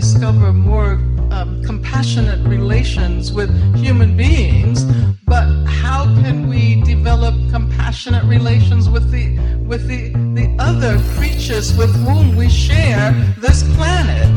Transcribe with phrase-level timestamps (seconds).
[0.00, 0.92] discover more
[1.32, 4.84] um, compassionate relations with human beings,
[5.26, 9.36] but how can we develop compassionate relations with the
[9.70, 14.34] with the, the other creatures with whom we share this planet?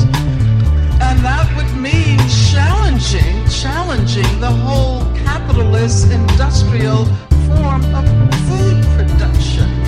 [1.05, 2.17] And that would mean
[2.51, 7.05] challenging, challenging the whole capitalist industrial
[7.45, 8.05] form of
[8.47, 9.80] food production.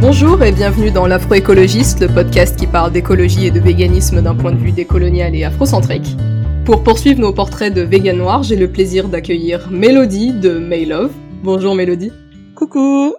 [0.00, 4.50] Bonjour et bienvenue dans l'Afroécologiste, le podcast qui parle d'écologie et de véganisme d'un point
[4.50, 6.16] de vue décolonial et afrocentrique.
[6.64, 11.12] Pour poursuivre nos portraits de vegan noirs, j'ai le plaisir d'accueillir Mélodie de Maylove.
[11.42, 12.12] Bonjour Mélodie.
[12.56, 13.14] Coucou.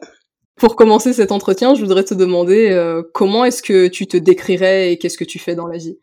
[0.55, 4.91] Pour commencer cet entretien, je voudrais te demander euh, comment est-ce que tu te décrirais
[4.91, 5.99] et qu'est-ce que tu fais dans la vie?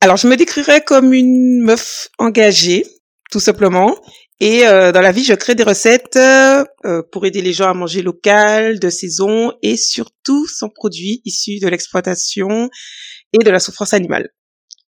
[0.00, 2.86] Alors, je me décrirais comme une meuf engagée,
[3.32, 3.96] tout simplement.
[4.40, 7.74] Et euh, dans la vie, je crée des recettes euh, pour aider les gens à
[7.74, 12.68] manger local, de saison et surtout sans produits issus de l'exploitation
[13.32, 14.28] et de la souffrance animale.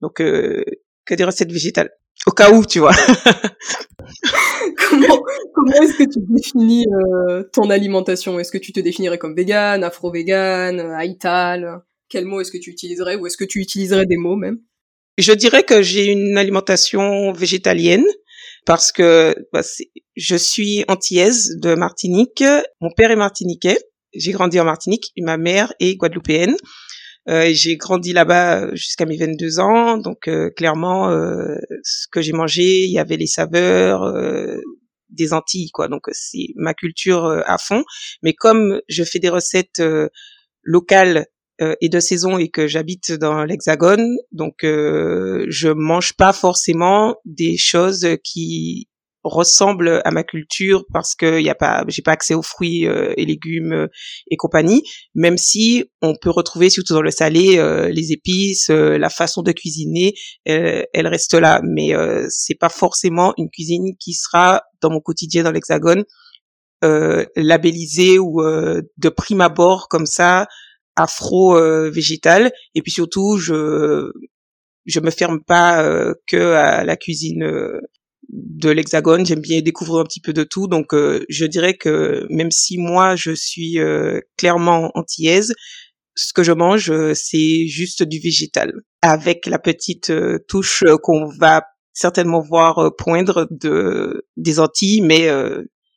[0.01, 0.65] Donc, euh,
[1.05, 1.91] que des recettes végétales.
[2.27, 2.95] Au cas où, tu vois.
[4.91, 5.23] comment
[5.55, 8.41] comment est-ce que tu définis euh, ton alimentation?
[8.41, 13.15] Est-ce que tu te définirais comme vegan, afro-vegan, aital Quel mot est-ce que tu utiliserais
[13.15, 14.59] Ou est-ce que tu utiliserais des mots même?
[15.19, 18.05] Je dirais que j'ai une alimentation végétalienne
[18.67, 19.63] parce que bah,
[20.17, 22.45] je suis antillaise de Martinique.
[22.81, 23.79] Mon père est martiniquais.
[24.13, 26.57] J'ai grandi en Martinique ma mère est guadeloupéenne.
[27.29, 32.33] Euh, j'ai grandi là-bas jusqu'à mes 22 ans, donc euh, clairement, euh, ce que j'ai
[32.33, 34.59] mangé, il y avait les saveurs euh,
[35.11, 35.89] des Antilles, quoi.
[35.89, 37.85] Donc c'est ma culture euh, à fond.
[38.23, 39.83] Mais comme je fais des recettes
[40.63, 41.27] locales
[41.59, 48.07] et de saison et que j'habite dans l'Hexagone, donc je mange pas forcément des choses
[48.23, 48.89] qui
[49.27, 53.13] ressemble à ma culture parce que y a pas j'ai pas accès aux fruits euh,
[53.17, 53.87] et légumes euh,
[54.31, 54.83] et compagnie
[55.15, 59.53] même si on peut retrouver surtout dans le salé euh, les épices la façon de
[59.53, 61.61] cuisiner elle reste là.
[61.65, 61.93] Mais
[62.29, 66.05] c'est pas forcément une cuisine qui sera dans mon quotidien dans l'hexagone
[66.83, 70.47] labellisée ou de prime abord comme ça
[70.97, 71.55] afro
[71.91, 74.11] végétal et puis surtout je
[74.87, 75.85] je me ferme pas
[76.27, 77.45] que à la cuisine
[78.29, 80.67] de l'Hexagone, j'aime bien découvrir un petit peu de tout.
[80.67, 85.53] Donc, euh, je dirais que même si moi je suis euh, clairement antillaise,
[86.15, 90.13] ce que je mange, euh, c'est juste du végétal, avec la petite
[90.49, 95.31] touche qu'on va certainement voir poindre de des Antilles, mais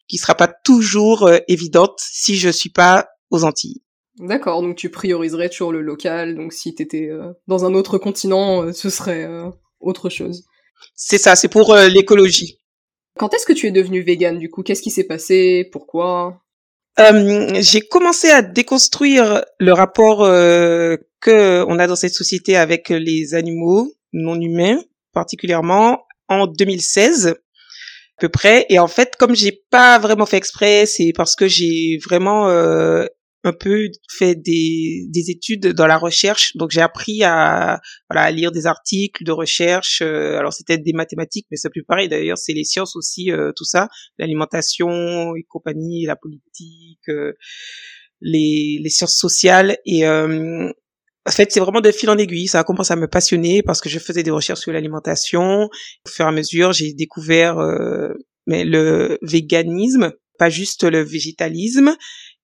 [0.07, 3.81] qui sera pas toujours évidente si je suis pas aux Antilles.
[4.19, 6.35] D'accord, donc tu prioriserais toujours le local.
[6.35, 7.09] Donc, si t'étais
[7.47, 9.27] dans un autre continent, ce serait
[9.79, 10.45] autre chose.
[10.95, 12.59] C'est ça, c'est pour euh, l'écologie.
[13.17, 14.63] Quand est-ce que tu es devenue végane du coup?
[14.63, 15.67] Qu'est-ce qui s'est passé?
[15.71, 16.41] Pourquoi?
[16.99, 22.89] Euh, J'ai commencé à déconstruire le rapport euh, que on a dans cette société avec
[22.89, 24.81] les animaux non humains,
[25.13, 28.65] particulièrement en 2016 à peu près.
[28.69, 33.05] Et en fait, comme j'ai pas vraiment fait exprès, c'est parce que j'ai vraiment euh,
[33.43, 36.55] un peu fait des, des études dans la recherche.
[36.55, 37.79] Donc j'ai appris à,
[38.09, 40.01] voilà, à lire des articles de recherche.
[40.01, 42.09] Euh, alors c'était des mathématiques, mais c'est plus pareil.
[42.09, 47.33] D'ailleurs, c'est les sciences aussi, euh, tout ça, l'alimentation et compagnie, la politique, euh,
[48.21, 49.77] les, les sciences sociales.
[49.85, 52.47] Et en fait, c'est vraiment de fil en aiguille.
[52.47, 55.65] Ça a commencé à me passionner parce que je faisais des recherches sur l'alimentation.
[55.65, 57.57] Au fur et à mesure, j'ai découvert
[58.47, 61.95] mais le véganisme, pas juste le végétalisme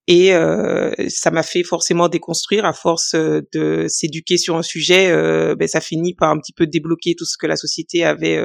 [0.07, 5.09] et euh, ça m'a fait forcément déconstruire à force euh, de s'éduquer sur un sujet
[5.09, 8.39] euh, ben ça finit par un petit peu débloquer tout ce que la société avait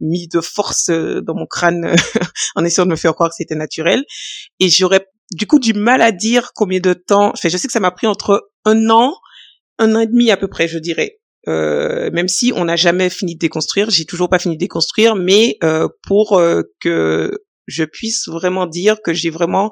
[0.00, 1.94] mis de force dans mon crâne
[2.56, 4.04] en essayant de me faire croire que c'était naturel.
[4.58, 7.72] Et j'aurais du coup du mal à dire combien de temps enfin je sais que
[7.72, 9.14] ça m'a pris entre un an
[9.78, 11.20] un an et demi à peu près je dirais.
[11.46, 15.14] Euh, même si on n'a jamais fini de déconstruire, j'ai toujours pas fini de déconstruire,
[15.14, 16.42] mais euh, pour
[16.80, 17.30] que
[17.66, 19.70] je puisse vraiment dire que j'ai vraiment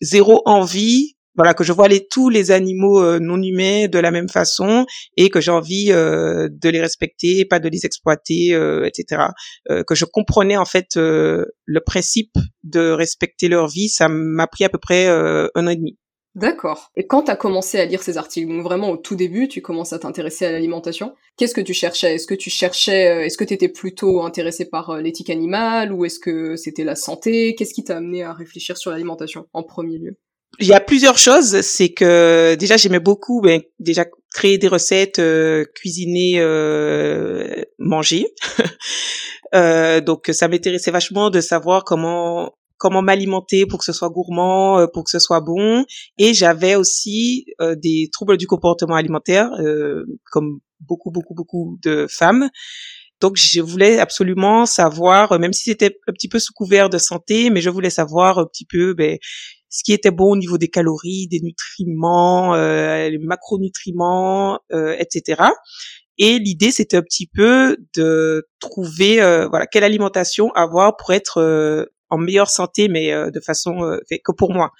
[0.00, 4.28] zéro envie voilà que je vois tous les animaux euh, non humains de la même
[4.28, 4.86] façon
[5.16, 9.22] et que j'ai envie euh, de les respecter pas de les exploiter euh, etc
[9.68, 14.68] que je comprenais en fait le principe de respecter leur vie ça m'a pris à
[14.68, 15.98] peu près un an et demi
[16.34, 16.90] D'accord.
[16.96, 19.92] Et quand t'as commencé à lire ces articles, donc vraiment au tout début, tu commences
[19.92, 21.14] à t'intéresser à l'alimentation.
[21.36, 22.14] Qu'est-ce que tu cherchais?
[22.14, 26.56] Est-ce que tu cherchais, est-ce que t'étais plutôt intéressé par l'éthique animale ou est-ce que
[26.56, 27.54] c'était la santé?
[27.54, 30.16] Qu'est-ce qui t'a amené à réfléchir sur l'alimentation en premier lieu?
[30.60, 31.60] Il y a plusieurs choses.
[31.62, 34.04] C'est que déjà j'aimais beaucoup, ben, déjà
[34.34, 38.26] créer des recettes, euh, cuisiner, euh, manger.
[39.54, 42.54] euh, donc ça m'intéressait vachement de savoir comment
[42.84, 45.86] comment m'alimenter pour que ce soit gourmand, euh, pour que ce soit bon.
[46.18, 52.06] Et j'avais aussi euh, des troubles du comportement alimentaire, euh, comme beaucoup, beaucoup, beaucoup de
[52.10, 52.50] femmes.
[53.22, 57.48] Donc, je voulais absolument savoir, même si c'était un petit peu sous couvert de santé,
[57.48, 59.16] mais je voulais savoir un petit peu ben,
[59.70, 65.42] ce qui était bon au niveau des calories, des nutriments, euh, les macronutriments, euh, etc.
[66.18, 71.38] Et l'idée, c'était un petit peu de trouver, euh, voilà, quelle alimentation avoir pour être
[71.38, 74.70] euh, en meilleure santé, mais euh, de façon que pour moi,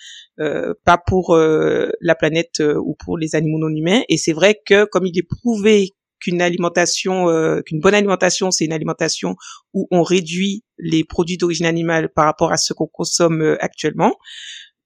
[0.85, 4.03] pas pour la planète ou pour les animaux non humains.
[4.09, 5.91] Et c'est vrai que comme il est prouvé
[6.21, 7.27] qu'une alimentation,
[7.65, 9.37] qu'une bonne alimentation, c'est une alimentation
[9.73, 14.15] où on réduit les produits d'origine animale par rapport à ce qu'on consomme actuellement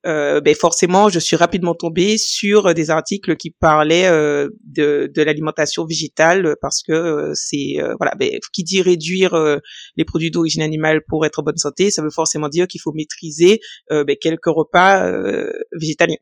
[0.06, 5.22] euh, ben forcément, je suis rapidement tombée sur des articles qui parlaient euh, de, de
[5.22, 9.36] l'alimentation végétale parce que euh, c'est euh, voilà, ben, qui dit réduire
[9.96, 12.92] les produits d'origine animale pour être en bonne santé, ça veut forcément dire qu'il faut
[12.92, 13.60] maîtriser
[13.90, 15.10] ben, quelques repas
[15.72, 16.16] végétaliens.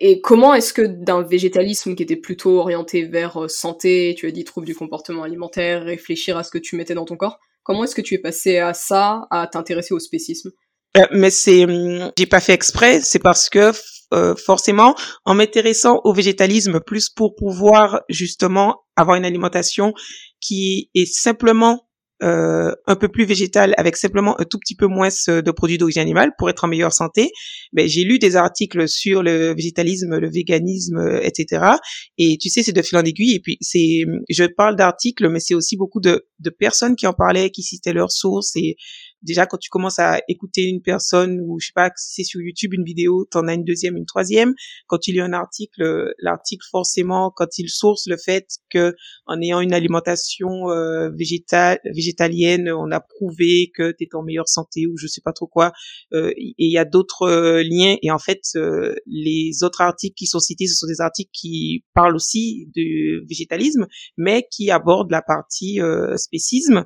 [0.00, 4.44] Et comment est-ce que d'un végétalisme qui était plutôt orienté vers santé, tu as dit
[4.44, 7.94] trouble du comportement alimentaire, réfléchir à ce que tu mettais dans ton corps, comment est-ce
[7.94, 10.50] que tu es passé à ça, à t'intéresser au spécisme?
[10.50, 10.73] euh,
[11.12, 13.72] mais c'est, hum, j'ai pas fait exprès, c'est parce que
[14.12, 14.94] euh, forcément,
[15.24, 19.92] en m'intéressant au végétalisme plus pour pouvoir justement avoir une alimentation
[20.40, 21.88] qui est simplement
[22.22, 26.02] euh, un peu plus végétale avec simplement un tout petit peu moins de produits d'origine
[26.02, 27.32] animale pour être en meilleure santé.
[27.72, 31.72] Mais j'ai lu des articles sur le végétalisme, le véganisme, etc.
[32.16, 33.34] Et tu sais, c'est de fil en aiguille.
[33.34, 37.14] Et puis c'est, je parle d'articles, mais c'est aussi beaucoup de, de personnes qui en
[37.14, 38.76] parlaient, qui citaient leurs sources et
[39.24, 42.40] déjà quand tu commences à écouter une personne ou je sais pas si c'est sur
[42.40, 44.54] YouTube une vidéo, t'en as une deuxième, une troisième.
[44.86, 48.94] Quand tu lis un article, l'article forcément quand il source le fait que
[49.26, 54.48] en ayant une alimentation euh, végétale, végétalienne, on a prouvé que tu es en meilleure
[54.48, 55.72] santé ou je sais pas trop quoi.
[56.12, 60.14] Euh, et il y a d'autres euh, liens et en fait euh, les autres articles
[60.14, 63.86] qui sont cités, ce sont des articles qui parlent aussi du végétalisme,
[64.16, 65.80] mais qui abordent la partie
[66.16, 66.84] spécisme.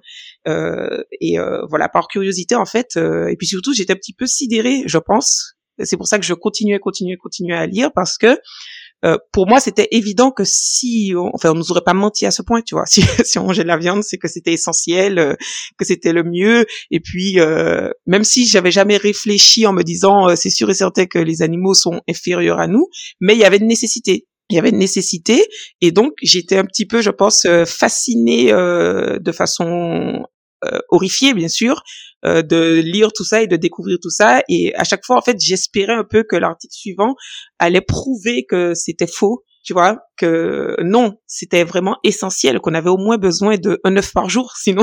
[1.21, 1.37] Et
[1.69, 4.99] voilà par curiosité en fait, euh, et puis surtout j'étais un petit peu sidérée, je
[4.99, 5.55] pense.
[5.85, 8.37] C'est pour ça que je continuais, continuais, continuais à lire parce que
[9.05, 12.43] euh, pour moi, c'était évident que si, enfin, on nous aurait pas menti à ce
[12.43, 12.85] point, tu vois.
[12.91, 15.35] Si, si on mangeait de la viande, c'est que c'était essentiel, euh,
[15.79, 16.67] que c'était le mieux.
[16.91, 17.39] Et puis,
[18.07, 21.75] même si j'avais jamais réfléchi en me disant, c'est sûr et certain que les animaux
[21.75, 22.89] sont inférieurs à nous,
[23.21, 24.27] mais il y avait une nécessité.
[24.51, 25.45] Il y avait une nécessité,
[25.83, 30.25] et donc j'étais un petit peu, je pense, fascinée de façon
[30.89, 31.83] horrifiée, bien sûr,
[32.25, 34.43] euh, de lire tout ça et de découvrir tout ça.
[34.49, 37.15] Et à chaque fois, en fait, j'espérais un peu que l'article suivant
[37.61, 42.97] allait prouver que c'était faux, tu vois, que non, c'était vraiment essentiel, qu'on avait au
[42.97, 44.83] moins besoin de un œuf par jour, sinon.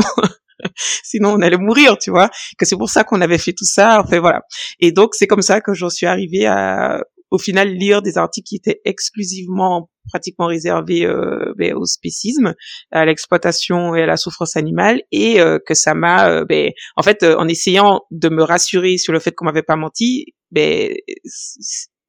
[1.03, 4.01] sinon on allait mourir, tu vois, que c'est pour ça qu'on avait fait tout ça,
[4.01, 4.43] enfin voilà.
[4.79, 8.47] Et donc c'est comme ça que j'en suis arrivée à au final lire des articles
[8.47, 12.53] qui étaient exclusivement pratiquement réservés euh, ben, au spécisme,
[12.91, 17.03] à l'exploitation et à la souffrance animale, et euh, que ça m'a, euh, ben, en
[17.03, 20.93] fait, euh, en essayant de me rassurer sur le fait qu'on m'avait pas menti, ben,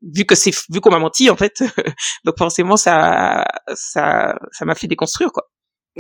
[0.02, 1.62] vu que c'est vu qu'on m'a menti en fait,
[2.25, 3.44] donc forcément ça
[3.75, 5.44] ça ça m'a fait déconstruire quoi.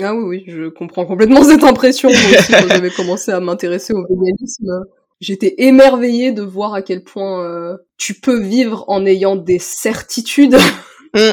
[0.02, 2.10] Ah oui oui, je comprends complètement cette impression.
[2.10, 4.84] Moi aussi, quand j'avais commencé à m'intéresser au véganisme,
[5.20, 10.56] J'étais émerveillée de voir à quel point euh, tu peux vivre en ayant des certitudes
[11.14, 11.30] mm.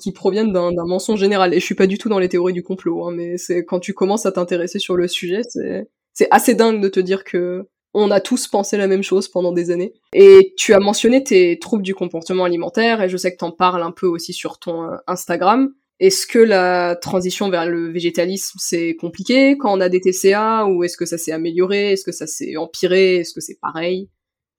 [0.00, 1.54] Qui, proviennent d'un mensonge général.
[1.54, 3.80] Et je suis pas du tout dans les théories du complot, hein, mais c'est quand
[3.80, 8.10] tu commences à t'intéresser sur le sujet, c'est assez dingue de te dire que on
[8.10, 9.94] a tous pensé la même chose pendant des années.
[10.12, 13.82] Et tu as mentionné tes troubles du comportement alimentaire, et je sais que t'en parles
[13.82, 15.72] un peu aussi sur ton euh, Instagram.
[16.00, 20.84] Est-ce que la transition vers le végétalisme c'est compliqué quand on a des TCA ou
[20.84, 24.08] est-ce que ça s'est amélioré Est-ce que ça s'est empiré Est-ce que c'est pareil?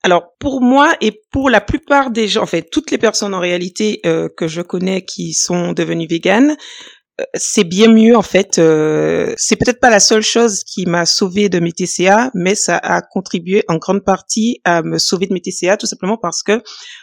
[0.03, 3.39] Alors pour moi et pour la plupart des gens, en fait toutes les personnes en
[3.39, 6.55] réalité euh, que je connais qui sont devenues véganes,
[7.19, 8.59] euh, c'est bien mieux en fait.
[8.59, 12.77] Euh, c'est peut-être pas la seule chose qui m'a sauvé de mes TCA, mais ça
[12.77, 16.61] a contribué en grande partie à me sauver de mes TCA, tout simplement parce que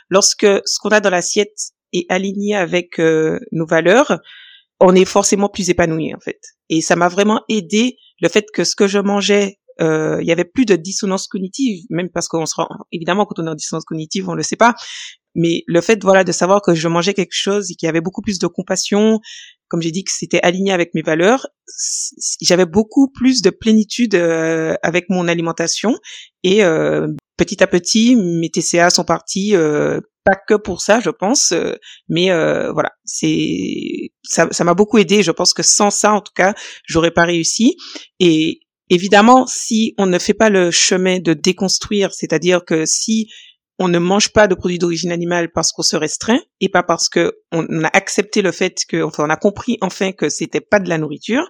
[0.08, 4.18] lorsque ce qu'on a dans l'assiette et aligné avec euh, nos valeurs,
[4.80, 6.40] on est forcément plus épanoui en fait.
[6.68, 10.33] Et ça m'a vraiment aidé le fait que ce que je mangeais, euh, il y
[10.33, 13.54] avait plus de dissonance cognitive, même parce qu'on se rend évidemment quand on est en
[13.54, 14.75] dissonance cognitive, on le sait pas.
[15.35, 18.00] Mais le fait voilà de savoir que je mangeais quelque chose et qu'il y avait
[18.00, 19.21] beaucoup plus de compassion,
[19.68, 21.47] comme j'ai dit que c'était aligné avec mes valeurs,
[22.40, 25.95] j'avais beaucoup plus de plénitude euh, avec mon alimentation
[26.42, 26.62] et
[27.37, 29.54] petit à petit mes TCA sont partis
[30.26, 31.76] pas que pour ça, je pense, euh,
[32.09, 35.23] mais euh, voilà, c'est ça, ça m'a beaucoup aidé.
[35.23, 36.52] Je pense que sans ça, en tout cas,
[36.85, 37.76] j'aurais pas réussi.
[38.18, 38.59] Et
[38.90, 43.28] évidemment, si on ne fait pas le chemin de déconstruire, c'est-à-dire que si
[43.78, 47.09] on ne mange pas de produits d'origine animale parce qu'on se restreint et pas parce
[47.09, 50.81] que on a accepté le fait que, enfin, on a compris enfin que c'était pas
[50.81, 51.47] de la nourriture.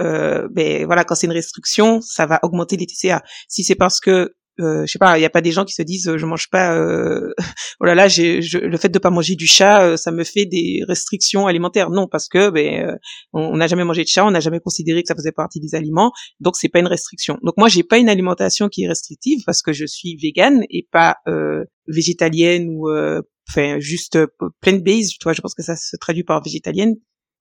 [0.00, 3.22] Euh, ben voilà, quand c'est une restriction, ça va augmenter les TCA.
[3.48, 5.74] Si c'est parce que euh, je sais pas, il y a pas des gens qui
[5.74, 6.76] se disent euh, je mange pas.
[6.76, 7.32] Euh,
[7.80, 10.46] oh là là, j'ai le fait de pas manger du chat, euh, ça me fait
[10.46, 11.90] des restrictions alimentaires.
[11.90, 12.98] Non, parce que ben
[13.32, 15.74] on n'a jamais mangé de chat, on n'a jamais considéré que ça faisait partie des
[15.74, 17.38] aliments, donc c'est pas une restriction.
[17.42, 20.86] Donc moi j'ai pas une alimentation qui est restrictive parce que je suis végane et
[20.90, 21.16] pas
[21.86, 22.88] végétalienne ou
[23.48, 24.18] enfin juste
[24.60, 25.12] plant based.
[25.18, 26.94] Tu vois, je pense que ça se traduit par végétalienne.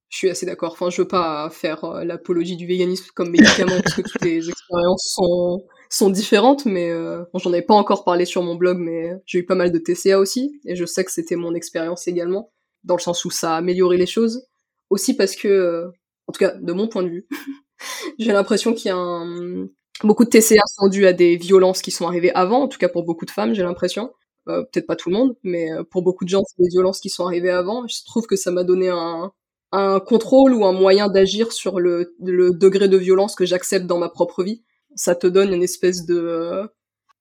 [0.10, 0.72] Je suis assez d'accord.
[0.72, 5.14] Enfin, je veux pas faire l'apologie du véganisme comme médicament parce que toutes les expériences
[5.16, 9.40] sont sont différentes, mais euh, j'en ai pas encore parlé sur mon blog, mais j'ai
[9.40, 12.52] eu pas mal de TCA aussi, et je sais que c'était mon expérience également,
[12.84, 14.46] dans le sens où ça a amélioré les choses,
[14.90, 15.88] aussi parce que, euh,
[16.28, 17.28] en tout cas de mon point de vue,
[18.20, 19.68] j'ai l'impression qu'il y a un...
[20.04, 22.90] beaucoup de TCA sont dus à des violences qui sont arrivées avant, en tout cas
[22.90, 24.12] pour beaucoup de femmes, j'ai l'impression.
[24.48, 27.00] Euh, peut-être pas tout le monde, mais euh, pour beaucoup de gens, c'est des violences
[27.00, 27.86] qui sont arrivées avant.
[27.88, 29.32] Je trouve que ça m'a donné un,
[29.72, 34.00] un contrôle ou un moyen d'agir sur le, le degré de violence que j'accepte dans
[34.00, 34.64] ma propre vie
[34.96, 36.70] ça te donne une espèce de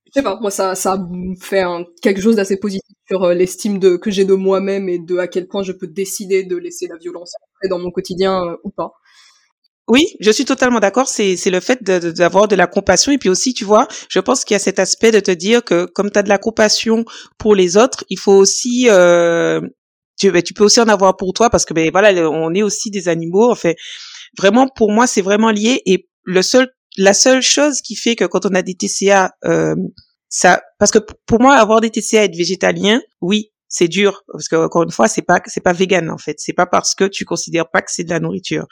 [0.07, 0.99] je sais pas moi ça ça
[1.41, 4.99] fait un, quelque chose d'assez positif sur euh, l'estime de que j'ai de moi-même et
[4.99, 7.33] de à quel point je peux décider de laisser la violence
[7.69, 8.93] dans mon quotidien euh, ou pas
[9.91, 11.09] oui, je suis totalement d'accord.
[11.09, 14.21] C'est c'est le fait d'avoir de, de, la compassion et puis aussi, tu vois, je
[14.21, 16.37] pense qu'il y a cet aspect de te dire que comme tu as de la
[16.37, 17.07] compassion
[17.39, 19.63] pour les autres, il faut aussi euh,
[20.19, 22.63] tu, ben, tu peux aussi en avoir pour toi parce que ben voilà, on est
[22.63, 23.51] aussi des animaux.
[23.51, 23.73] Enfin,
[24.37, 28.25] vraiment pour moi, c'est vraiment lié et le seul la seule chose qui fait que
[28.25, 29.77] quand on a des TCA, euh,
[30.29, 34.49] ça, parce que pour moi, avoir des TCA et être végétalien, oui, c'est dur parce
[34.49, 36.37] que encore une fois, c'est pas c'est pas vegan en fait.
[36.39, 38.67] C'est pas parce que tu considères pas que c'est de la nourriture.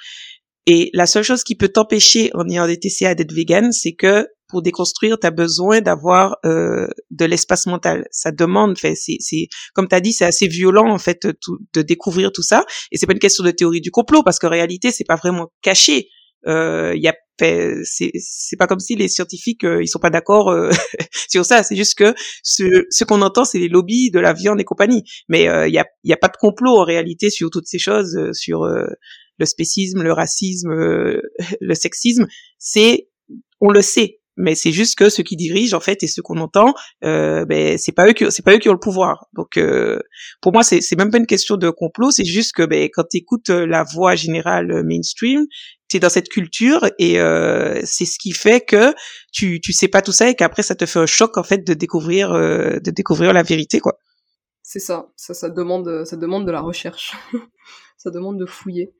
[0.66, 4.26] Et la seule chose qui peut t'empêcher en ayant des TCA d'être vegan, c'est que
[4.48, 8.06] pour déconstruire, tu as besoin d'avoir euh, de l'espace mental.
[8.10, 11.26] Ça demande, fait, c'est, c'est comme tu as dit, c'est assez violent en fait
[11.74, 12.64] de découvrir tout ça.
[12.90, 15.52] Et c'est pas une question de théorie du complot parce qu'en réalité, c'est pas vraiment
[15.62, 16.08] caché.
[16.46, 20.10] Euh, il y a c'est c'est pas comme si les scientifiques euh, ils sont pas
[20.10, 20.70] d'accord euh,
[21.28, 21.62] sur ça.
[21.62, 25.04] C'est juste que ce ce qu'on entend c'est les lobbies de la viande et compagnie.
[25.28, 27.78] Mais il euh, y a y a pas de complot en réalité sur toutes ces
[27.78, 30.70] choses sur le spécisme le racisme
[31.60, 32.26] le sexisme.
[32.58, 33.08] C'est
[33.60, 34.20] on le sait.
[34.36, 36.74] Mais c'est juste que ceux qui dirigent en fait et ceux qu'on entend
[37.04, 39.28] euh, ben c'est pas eux qui c'est pas eux qui ont le pouvoir.
[39.34, 39.98] Donc euh,
[40.42, 42.10] pour moi c'est c'est même pas une question de complot.
[42.10, 45.46] C'est juste que ben quand tu écoutes euh, la voix générale euh, mainstream
[45.94, 48.94] es dans cette culture et euh, c'est ce qui fait que
[49.32, 51.66] tu tu sais pas tout ça et qu'après ça te fait un choc en fait
[51.66, 53.98] de découvrir euh, de découvrir la vérité quoi.
[54.62, 55.08] C'est ça.
[55.16, 57.14] Ça ça demande ça demande de la recherche.
[57.98, 58.92] Ça demande de fouiller.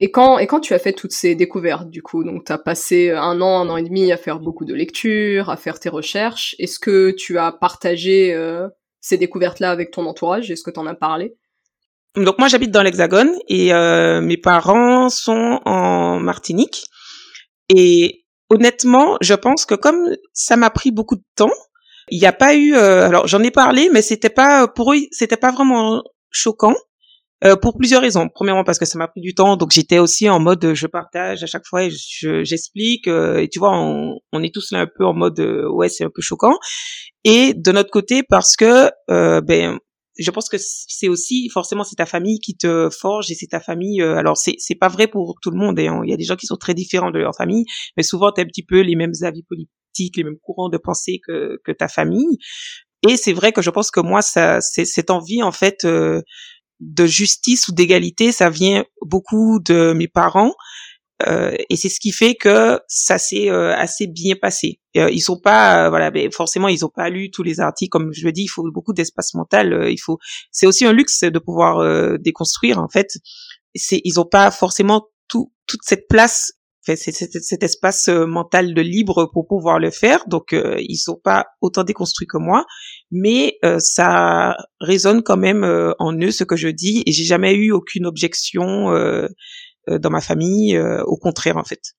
[0.00, 2.58] Et quand, et quand tu as fait toutes ces découvertes, du coup, donc tu as
[2.58, 5.88] passé un an, un an et demi à faire beaucoup de lectures, à faire tes
[5.88, 8.66] recherches, est-ce que tu as partagé euh,
[9.00, 10.50] ces découvertes-là avec ton entourage?
[10.50, 11.36] Est-ce que tu en as parlé?
[12.16, 16.84] Donc moi j'habite dans l'Hexagone et euh, mes parents sont en Martinique.
[17.68, 21.52] Et honnêtement, je pense que comme ça m'a pris beaucoup de temps,
[22.10, 22.74] il n'y a pas eu...
[22.74, 26.74] Euh, alors j'en ai parlé, mais c'était pas pour eux, c'était pas vraiment choquant
[27.44, 28.28] euh, pour plusieurs raisons.
[28.28, 31.42] Premièrement parce que ça m'a pris du temps, donc j'étais aussi en mode je partage
[31.42, 31.90] à chaque fois et
[32.44, 33.08] j'explique.
[33.08, 35.88] Euh, et tu vois, on, on, est tous là un peu en mode euh, ouais
[35.88, 36.54] c'est un peu choquant.
[37.24, 38.90] Et de notre côté parce que
[39.40, 39.78] ben
[40.18, 43.60] je pense que c'est aussi forcément c'est ta famille qui te forge et c'est ta
[43.60, 44.02] famille.
[44.02, 45.78] alors c'est c'est pas vrai pour tout le monde.
[45.78, 47.64] Et il y a des gens qui sont très différents de leur famille,
[47.96, 51.20] mais souvent t'as un petit peu les mêmes avis politiques, les mêmes courants de pensée
[51.26, 52.38] que que ta famille.
[53.08, 55.84] Et c'est vrai que je pense que moi, ça, c'est cette envie en fait
[56.82, 60.54] de justice ou d'égalité, ça vient beaucoup de mes parents.
[61.26, 64.80] Euh, et c'est ce qui fait que ça s'est euh, assez bien passé.
[64.96, 67.90] Euh, ils sont pas, voilà, mais forcément ils ont pas lu tous les articles.
[67.90, 69.88] Comme je le dis, il faut beaucoup d'espace mental.
[69.90, 70.18] il faut,
[70.50, 72.78] c'est aussi un luxe de pouvoir déconstruire.
[72.78, 73.08] En fait,
[73.74, 76.52] c'est, ils ont pas forcément tout, toute cette place
[76.84, 80.24] c'est cet espace euh, mental de libre pour pouvoir le faire.
[80.26, 82.64] Donc euh, ils sont pas autant déconstruits que moi,
[83.10, 85.64] mais euh, ça résonne quand même
[85.98, 88.92] en eux ce que je dis et j'ai jamais eu aucune objection
[89.88, 91.94] dans ma famille, au contraire en fait.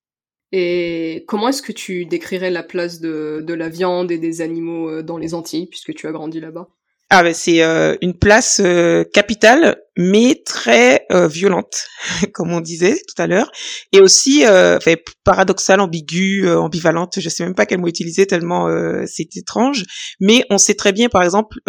[0.52, 5.02] Et comment est-ce que tu décrirais la place de, de la viande et des animaux
[5.02, 6.70] dans les Antilles puisque tu as grandi là-bas?
[7.16, 11.86] Ah ben c'est euh, une place euh, capitale, mais très euh, violente,
[12.34, 13.52] comme on disait tout à l'heure,
[13.92, 17.20] et aussi enfin, paradoxale, ambiguë, ambivalente.
[17.20, 18.68] Je sais même pas quel mot utiliser tellement
[19.06, 19.84] c'est étrange.
[20.20, 21.60] Mais on sait très bien, par exemple,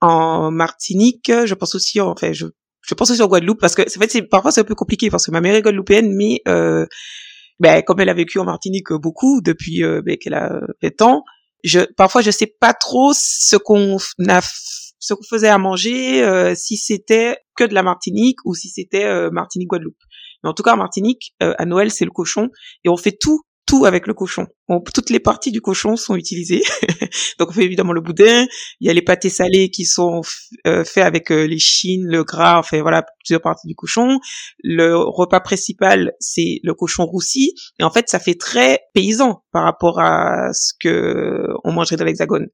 [0.00, 2.46] en Martinique, je pense aussi, enfin je
[2.86, 5.26] je pense aussi en Guadeloupe parce que en fait parfois c'est un peu compliqué parce
[5.26, 6.42] que ma mère est guadeloupéenne, mais
[7.60, 11.24] ben, comme elle a vécu en Martinique beaucoup depuis ben, qu'elle a 20 ans,
[11.62, 13.98] je parfois je sais pas trop ce qu'on
[14.28, 14.40] a
[15.04, 19.04] ce qu'on faisait à manger, euh, si c'était que de la Martinique ou si c'était
[19.04, 20.02] euh, Martinique Guadeloupe.
[20.42, 22.48] Mais en tout cas, en Martinique, euh, à Noël, c'est le cochon
[22.84, 24.46] et on fait tout tout avec le cochon.
[24.94, 26.62] toutes les parties du cochon sont utilisées.
[27.38, 28.46] Donc on fait évidemment le boudin,
[28.80, 30.20] il y a les pâtés salés qui sont
[30.64, 34.18] faits avec les chines, le gras, enfin voilà, plusieurs parties du cochon.
[34.62, 39.64] Le repas principal, c'est le cochon roussi et en fait, ça fait très paysan par
[39.64, 42.48] rapport à ce que on mangerait dans l'hexagone.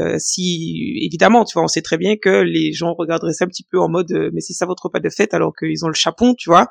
[0.00, 3.48] Euh, si évidemment, tu vois, on sait très bien que les gens regarderaient ça un
[3.48, 5.88] petit peu en mode euh, mais c'est ça votre pas de fête alors qu'ils ont
[5.88, 6.66] le chapon, tu vois.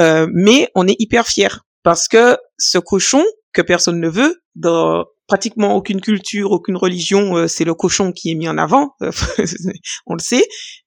[0.00, 1.48] Euh, mais on est hyper fiers
[1.82, 7.64] parce que ce cochon que personne ne veut dans pratiquement aucune culture, aucune religion, c'est
[7.64, 8.94] le cochon qui est mis en avant,
[10.06, 10.44] on le sait,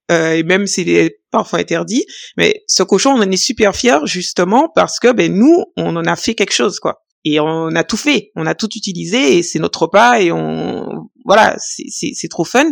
[0.09, 4.69] et même s'il est parfois interdit, mais ce cochon, on en est super fiers justement
[4.75, 7.97] parce que ben nous, on en a fait quelque chose, quoi et on a tout
[7.97, 12.69] fait, on a tout utilisé et c'est notre repas et on voilà, c'est trop fun.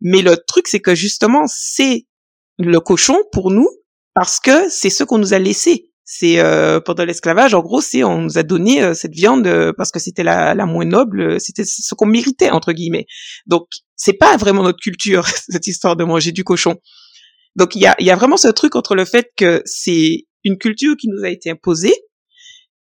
[0.00, 2.06] Mais le truc c'est que justement c'est
[2.58, 3.68] le cochon pour nous
[4.14, 5.90] parce que c'est ce qu'on nous a laissé.
[6.04, 9.72] C'est euh, pendant l'esclavage, en gros, c'est on nous a donné euh, cette viande euh,
[9.76, 13.06] parce que c'était la, la moins noble, c'était ce qu'on méritait entre guillemets.
[13.46, 16.76] Donc c'est pas vraiment notre culture cette histoire de manger du cochon.
[17.54, 20.58] Donc il y a, y a vraiment ce truc entre le fait que c'est une
[20.58, 21.94] culture qui nous a été imposée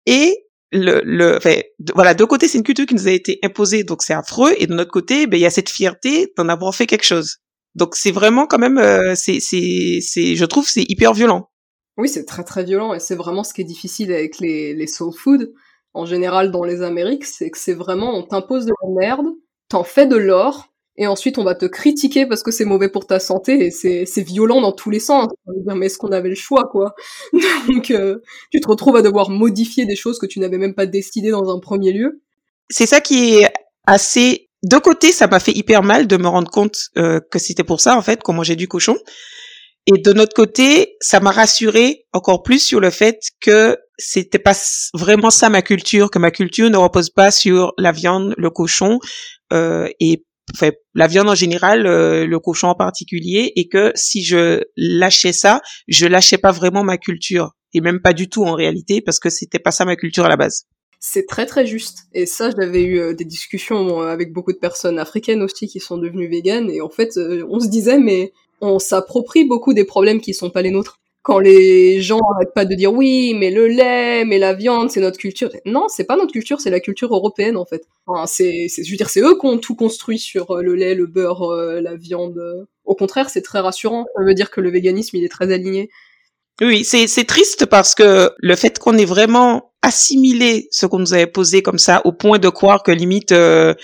[0.07, 0.35] et
[0.73, 1.57] le, le enfin,
[1.95, 4.67] voilà, de côté, c'est une culture qui nous a été imposée, donc c'est affreux, et
[4.67, 7.37] de notre côté, ben, il y a cette fierté d'en avoir fait quelque chose.
[7.75, 11.51] Donc c'est vraiment quand même, euh, c'est, c'est, c'est, je trouve, c'est hyper violent.
[11.99, 14.87] Oui, c'est très très violent, et c'est vraiment ce qui est difficile avec les, les
[14.87, 15.53] soul food,
[15.95, 19.27] en général dans les Amériques, c'est que c'est vraiment, on t'impose de la merde,
[19.69, 23.07] t'en fais de l'or, et ensuite on va te critiquer parce que c'est mauvais pour
[23.07, 25.29] ta santé et c'est, violent dans tous les sens.
[25.47, 26.95] mais est-ce qu'on avait le choix, quoi?
[27.69, 28.19] Donc euh,
[28.51, 31.55] tu te retrouves à devoir modifier des choses que tu n'avais même pas décidé dans
[31.55, 32.21] un premier lieu.
[32.69, 33.53] C'est ça qui est
[33.87, 34.49] assez...
[34.63, 37.81] De côté, ça m'a fait hyper mal de me rendre compte euh, que c'était pour
[37.81, 38.97] ça, en fait, qu'on mangeait du cochon.
[39.87, 44.57] Et de notre côté, ça m'a rassuré encore plus sur le fait que c'était pas
[44.95, 49.01] vraiment ça ma culture, que ma culture ne repose pas sur la viande, le cochon,
[49.53, 54.25] euh, et enfin, la viande en général, euh, le cochon en particulier, et que si
[54.25, 58.55] je lâchais ça, je lâchais pas vraiment ma culture, et même pas du tout en
[58.55, 60.67] réalité, parce que c'était pas ça ma culture à la base.
[61.01, 62.05] C'est très très juste.
[62.15, 65.99] Et ça, j'avais eu euh, des discussions avec beaucoup de personnes africaines aussi qui sont
[65.99, 70.21] devenues véganes, et en fait, euh, on se disait, mais on s'approprie beaucoup des problèmes
[70.21, 73.69] qui sont pas les nôtres quand les gens arrêtent pas de dire oui, mais le
[73.69, 75.51] lait, mais la viande, c'est notre culture.
[75.65, 77.85] Non, c'est pas notre culture, c'est la culture européenne en fait.
[78.07, 80.97] Enfin, c'est, je veux dire, c'est eux qui ont tout construit sur euh, le lait,
[80.97, 82.67] le beurre, euh, la viande.
[82.85, 84.07] Au contraire, c'est très rassurant.
[84.17, 85.91] Ça veut dire que le véganisme, il est très aligné.
[86.61, 91.13] Oui, c'est, c'est triste parce que le fait qu'on ait vraiment assimilé ce qu'on nous
[91.13, 93.75] avait posé comme ça, au point de croire que limite, euh,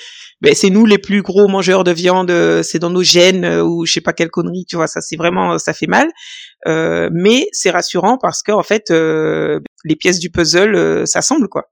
[0.41, 2.33] ben, c'est nous les plus gros mangeurs de viande,
[2.63, 5.59] c'est dans nos gènes ou je sais pas quelle connerie, tu vois, ça c'est vraiment,
[5.59, 6.09] ça fait mal.
[6.67, 11.49] Euh, mais c'est rassurant parce que en fait, euh, les pièces du puzzle euh, s'assemblent
[11.49, 11.71] quoi.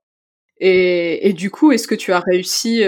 [0.59, 2.83] Et, et, du coup, est-ce que tu as réussi,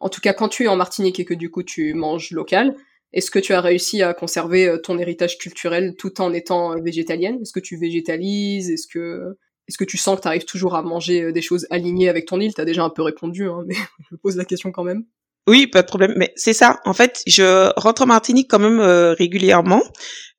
[0.00, 2.74] en tout cas quand tu es en Martinique et que du coup tu manges local,
[3.14, 7.38] est-ce que tu as réussi à conserver ton héritage culturel tout en étant végétalienne?
[7.40, 8.70] Est-ce que tu végétalises?
[8.70, 9.38] Est-ce que
[9.68, 12.40] est-ce que tu sens que tu arrives toujours à manger des choses alignées avec ton
[12.40, 12.54] île?
[12.54, 13.76] T'as déjà un peu répondu, hein, mais
[14.10, 15.04] je pose la question quand même.
[15.46, 16.12] Oui, pas de problème.
[16.16, 16.80] Mais c'est ça.
[16.84, 19.82] En fait, je rentre en Martinique quand même régulièrement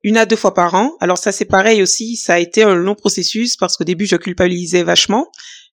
[0.04, 0.96] une à deux fois par an.
[1.00, 4.16] Alors ça c'est pareil aussi, ça a été un long processus parce qu'au début je
[4.16, 5.28] culpabilisais vachement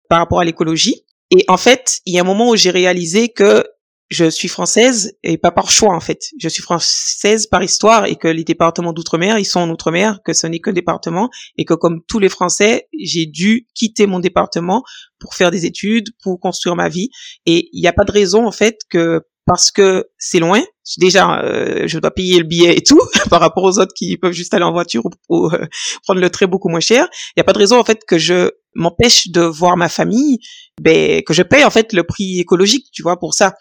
[0.08, 1.04] par rapport à l'écologie.
[1.30, 3.64] Et en fait, il y a un moment où j'ai réalisé que
[4.08, 6.30] je suis française et pas par choix en fait.
[6.38, 10.32] Je suis française par histoire et que les départements d'outre-mer, ils sont en outre-mer, que
[10.32, 14.82] ce n'est qu'un département et que comme tous les Français, j'ai dû quitter mon département
[15.18, 17.10] pour faire des études, pour construire ma vie.
[17.46, 20.62] Et il n'y a pas de raison en fait que parce que c'est loin.
[20.98, 24.32] Déjà, euh, je dois payer le billet et tout par rapport aux autres qui peuvent
[24.32, 25.66] juste aller en voiture ou, euh,
[26.04, 27.08] prendre le train beaucoup moins cher.
[27.12, 30.38] Il n'y a pas de raison en fait que je m'empêche de voir ma famille,
[30.80, 33.54] ben que je paye en fait le prix écologique, tu vois, pour ça.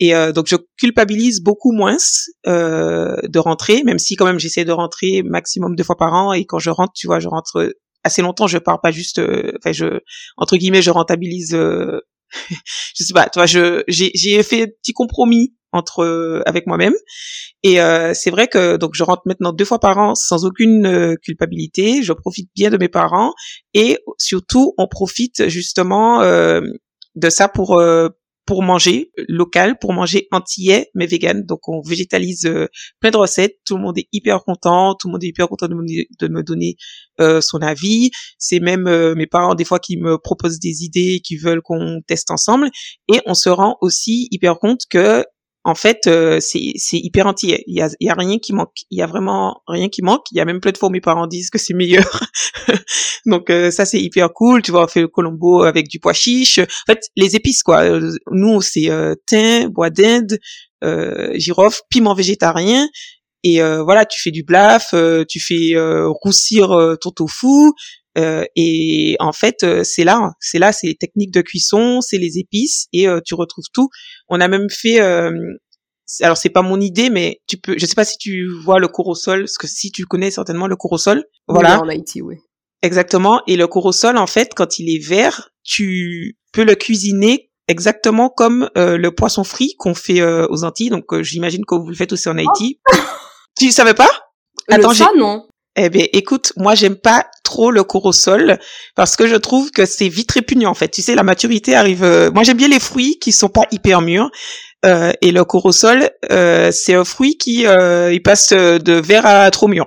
[0.00, 1.96] Et euh, donc je culpabilise beaucoup moins
[2.46, 6.32] de rentrer, même si quand même j'essaie de rentrer maximum deux fois par an.
[6.32, 8.46] Et quand je rentre, tu vois, je rentre assez longtemps.
[8.46, 10.00] Je pars pas juste, enfin je
[10.36, 11.56] entre guillemets, je rentabilise
[12.94, 16.94] je sais pas, tu vois, je j'ai fait un petit compromis entre euh, avec moi-même
[17.62, 20.86] et euh, c'est vrai que donc je rentre maintenant deux fois par an sans aucune
[20.86, 23.32] euh, culpabilité, je profite bien de mes parents
[23.74, 27.80] et surtout on profite justement de ça pour
[28.46, 31.44] pour manger local, pour manger antillais mais vegan.
[31.44, 32.66] Donc on végétalise euh,
[33.00, 33.56] plein de recettes.
[33.64, 34.94] Tout le monde est hyper content.
[34.94, 36.76] Tout le monde est hyper content de me, de me donner
[37.20, 38.10] euh, son avis.
[38.38, 42.00] C'est même euh, mes parents des fois qui me proposent des idées, qui veulent qu'on
[42.06, 42.70] teste ensemble.
[43.12, 45.24] Et on se rend aussi hyper compte que
[45.66, 47.64] en fait, euh, c'est hyper entier.
[47.66, 48.76] Il y a, y a rien qui manque.
[48.90, 50.26] Il y a vraiment rien qui manque.
[50.30, 52.20] Il y a même plein de fois mes parents disent que c'est meilleur.
[53.26, 54.60] Donc euh, ça c'est hyper cool.
[54.60, 56.58] Tu vois, on fait le colombo avec du pois chiche.
[56.58, 57.82] En fait, les épices quoi.
[57.82, 58.90] Euh, nous c'est
[59.26, 60.38] thym, bois d'Inde,
[61.34, 62.86] girofle, piment végétarien.
[63.42, 64.94] Et voilà, tu fais du blaf,
[65.28, 65.74] tu fais
[66.22, 67.72] roussir ton tofu,
[68.18, 72.38] euh, et en fait, c'est là, c'est là, c'est les techniques de cuisson, c'est les
[72.38, 73.88] épices, et tu retrouves tout.
[74.28, 75.32] On a même fait, euh,
[76.20, 78.88] alors c'est pas mon idée, mais tu peux, je sais pas si tu vois le
[78.88, 81.80] cours au sol, parce que si tu connais certainement le cours au sol, voilà.
[81.80, 82.36] en Haïti, oui.
[82.82, 83.40] Exactement.
[83.46, 87.50] Et le cours au sol, en fait, quand il est vert, tu peux le cuisiner
[87.66, 90.90] exactement comme euh, le poisson frit qu'on fait euh, aux Antilles.
[90.90, 92.80] Donc euh, j'imagine que vous le faites aussi en Haïti.
[92.92, 92.96] Oh.
[93.58, 94.10] tu savais pas?
[94.68, 95.46] Attends, ça non.
[95.76, 98.58] Eh bien, écoute, moi, j'aime pas trop le cours au sol
[98.94, 100.88] parce que je trouve que c'est vite répugnant, en fait.
[100.88, 102.04] Tu sais, la maturité arrive...
[102.04, 104.30] Euh, moi, j'aime bien les fruits qui sont pas hyper mûrs.
[104.84, 108.92] Euh, et le cours au sol, euh, c'est un fruit qui euh, il passe de
[108.92, 109.86] vert à trop mûr.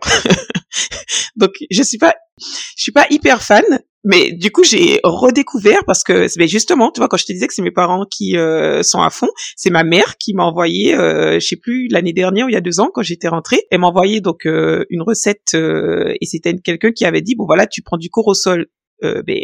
[1.35, 3.63] Donc, je suis pas, je suis pas hyper fan.
[4.03, 7.47] Mais du coup, j'ai redécouvert parce que mais justement, tu vois, quand je te disais
[7.47, 10.93] que c'est mes parents qui euh, sont à fond, c'est ma mère qui m'a envoyé,
[10.95, 13.63] euh, je sais plus l'année dernière ou il y a deux ans quand j'étais rentrée,
[13.71, 17.45] elle m'a envoyé donc euh, une recette euh, et c'était quelqu'un qui avait dit bon
[17.45, 18.67] voilà, tu prends du corosol
[19.01, 19.43] ben,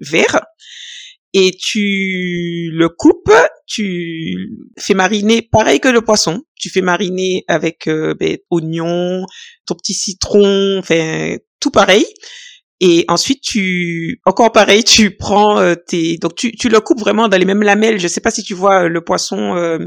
[0.00, 0.40] vert
[1.34, 3.32] et tu le coupes,
[3.66, 4.34] tu
[4.78, 6.42] fais mariner pareil que le poisson.
[6.56, 9.24] Tu fais mariner avec ben, oignon,
[9.66, 12.06] ton petit citron, enfin tout pareil.
[12.80, 17.28] Et ensuite, tu, encore pareil, tu prends euh, tes, donc tu, tu le coupes vraiment
[17.28, 17.98] dans les mêmes lamelles.
[17.98, 19.78] Je sais pas si tu vois euh, le poisson euh,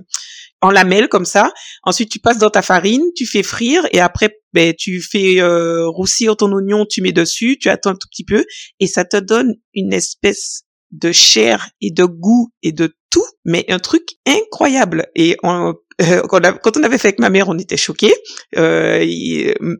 [0.59, 1.53] en lamelles comme ça.
[1.83, 5.41] Ensuite, tu passes dans ta farine, tu fais frire et après, ben, tu fais
[5.85, 8.45] roussir ton oignon, tu mets dessus, tu attends un tout petit peu
[8.79, 13.65] et ça te donne une espèce de chair et de goût et de tout, mais
[13.69, 15.07] un truc incroyable.
[15.15, 18.13] Et on, euh, quand, on avait fait avec ma mère, on était choqués.
[18.57, 19.05] Euh,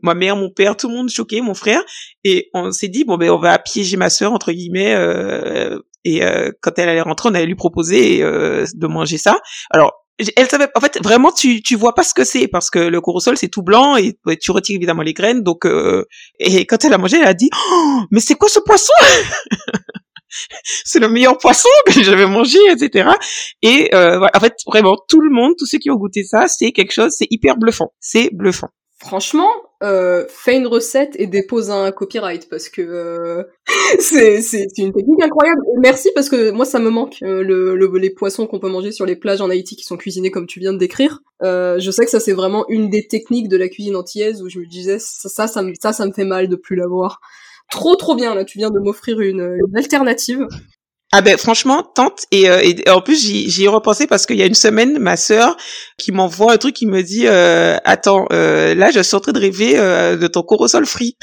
[0.02, 1.82] ma mère, mon père, tout le monde choqué, mon frère.
[2.24, 4.94] Et on s'est dit bon ben on va piéger ma sœur entre guillemets.
[4.94, 9.40] Euh, et euh, quand elle allait rentrer, on allait lui proposer euh, de manger ça.
[9.70, 9.92] Alors
[10.36, 13.00] elle savait en fait vraiment tu tu vois pas ce que c'est parce que le
[13.00, 16.04] corosol c'est tout blanc et tu retires évidemment les graines donc euh,
[16.38, 18.92] et quand elle a mangé elle a dit oh, mais c'est quoi ce poisson?
[20.84, 23.10] c'est le meilleur poisson que j'avais mangé, etc.
[23.62, 26.72] Et euh, en fait, vraiment, tout le monde, tous ceux qui ont goûté ça, c'est
[26.72, 27.92] quelque chose, c'est hyper bluffant.
[28.00, 28.68] C'est bluffant.
[28.98, 29.50] Franchement,
[29.82, 33.42] euh, fais une recette et dépose un copyright parce que euh,
[33.98, 34.38] c'est
[34.78, 35.60] une technique incroyable.
[35.80, 39.04] merci parce que moi ça me manque le, le, les poissons qu'on peut manger sur
[39.04, 41.18] les plages en Haïti qui sont cuisinés comme tu viens de décrire.
[41.42, 44.60] Je sais que ça c'est vraiment une des techniques de la cuisine antillaise où je
[44.60, 47.20] me disais ça ça ça, me, ça, ça me fait mal de plus l'avoir
[47.72, 48.44] trop trop bien là.
[48.44, 50.46] Tu viens de m'offrir une, alternative.
[51.14, 54.42] Ah ben franchement, tente et, euh, et en plus j'y ai repensé parce qu'il y
[54.42, 55.58] a une semaine, ma sœur
[55.98, 59.32] qui m'envoie un truc qui me dit euh, attends euh, là je suis en train
[59.32, 61.18] de rêver euh, de ton corosol frit.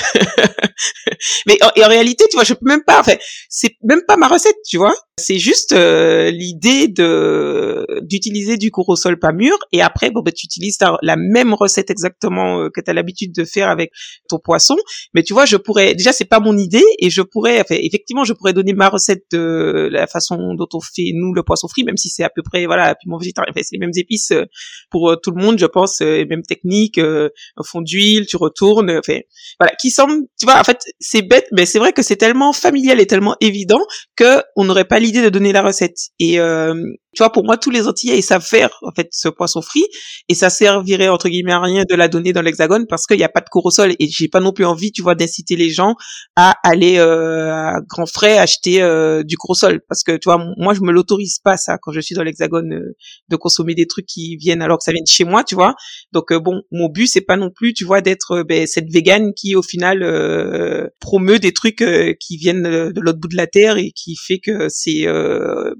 [1.45, 3.15] Mais en, en réalité tu vois je peux même pas, enfin
[3.49, 4.95] c'est même pas ma recette tu vois.
[5.19, 10.45] C'est juste euh, l'idée de d'utiliser du corosol pas mûr et après bon ben tu
[10.45, 13.91] utilises la même recette exactement euh, que tu as l'habitude de faire avec
[14.29, 14.77] ton poisson,
[15.13, 18.23] mais tu vois je pourrais déjà c'est pas mon idée et je pourrais enfin, effectivement
[18.23, 21.83] je pourrais donner ma recette de la façon dont on fait nous le poisson frit
[21.83, 24.45] même si c'est à peu près voilà piment végétarien enfin, c'est les mêmes épices euh,
[24.89, 27.29] pour tout le monde je pense même technique un
[27.65, 29.19] fond d'huile tu retournes enfin
[29.59, 32.99] voilà qui semble tu vois fait c'est bête mais c'est vrai que c'est tellement familial
[32.99, 33.81] et tellement évident
[34.15, 35.97] que on n'aurait pas l'idée de donner la recette.
[36.19, 36.75] Et euh,
[37.15, 39.85] tu vois, pour moi, tous les Antillais, ils savent faire en fait ce poisson frit,
[40.27, 43.23] et ça servirait entre guillemets à rien de la donner dans l'Hexagone parce qu'il n'y
[43.23, 45.95] a pas de corosol, et j'ai pas non plus envie, tu vois, d'inciter les gens
[46.35, 50.73] à aller euh, à grands frais acheter euh, du corosol, parce que tu vois, moi,
[50.73, 52.95] je me l'autorise pas ça quand je suis dans l'Hexagone euh,
[53.29, 55.73] de consommer des trucs qui viennent alors que ça vient de chez moi, tu vois.
[56.11, 59.33] Donc euh, bon, mon but c'est pas non plus, tu vois, d'être ben, cette végane
[59.33, 61.83] qui au final promeut des trucs
[62.19, 65.05] qui viennent de l'autre bout de la terre et qui fait que c'est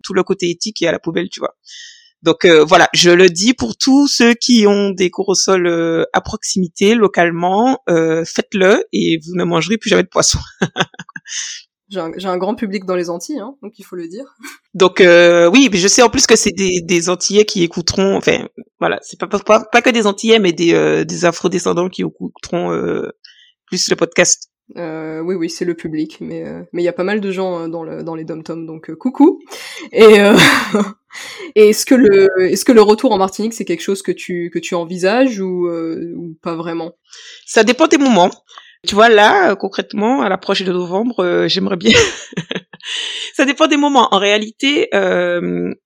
[0.03, 1.55] tout le côté éthique et à la poubelle tu vois.
[2.21, 6.21] Donc euh, voilà, je le dis pour tous ceux qui ont des corosols euh, à
[6.21, 10.39] proximité, localement, euh, faites-le et vous ne mangerez plus jamais de poisson.
[11.87, 14.25] j'ai un, grand public dans les Antilles, hein, donc il faut le dire.
[14.73, 18.45] Donc oui, mais je sais en plus que c'est des, des Antillais qui écouteront, enfin
[18.79, 23.01] voilà, c'est pas, pas, pas que des Antillais, mais des, des Afro-descendants qui écouteront
[23.65, 24.49] plus le podcast.
[24.77, 27.31] Euh, oui, oui, c'est le public, mais euh, mais il y a pas mal de
[27.31, 29.41] gens euh, dans le dans les dom tom, donc coucou.
[29.91, 30.17] Et,
[31.55, 34.51] et est-ce que le est-ce que le retour en Martinique c'est quelque chose que tu
[34.53, 36.93] que tu envisages ou ou pas vraiment?
[37.45, 38.31] Ça dépend des moments.
[38.87, 41.97] Tu vois là concrètement à l'approche de novembre, j'aimerais bien.
[43.33, 44.07] ça dépend des moments.
[44.13, 44.89] En réalité,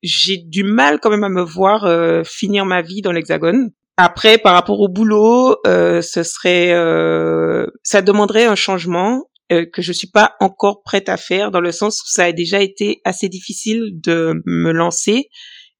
[0.03, 3.71] j'ai du mal quand même à me voir finir ma vie dans l'Hexagone.
[3.97, 9.83] Après, par rapport au boulot, euh, ce serait, euh, ça demanderait un changement euh, que
[9.83, 13.01] je suis pas encore prête à faire, dans le sens où ça a déjà été
[13.05, 15.29] assez difficile de me lancer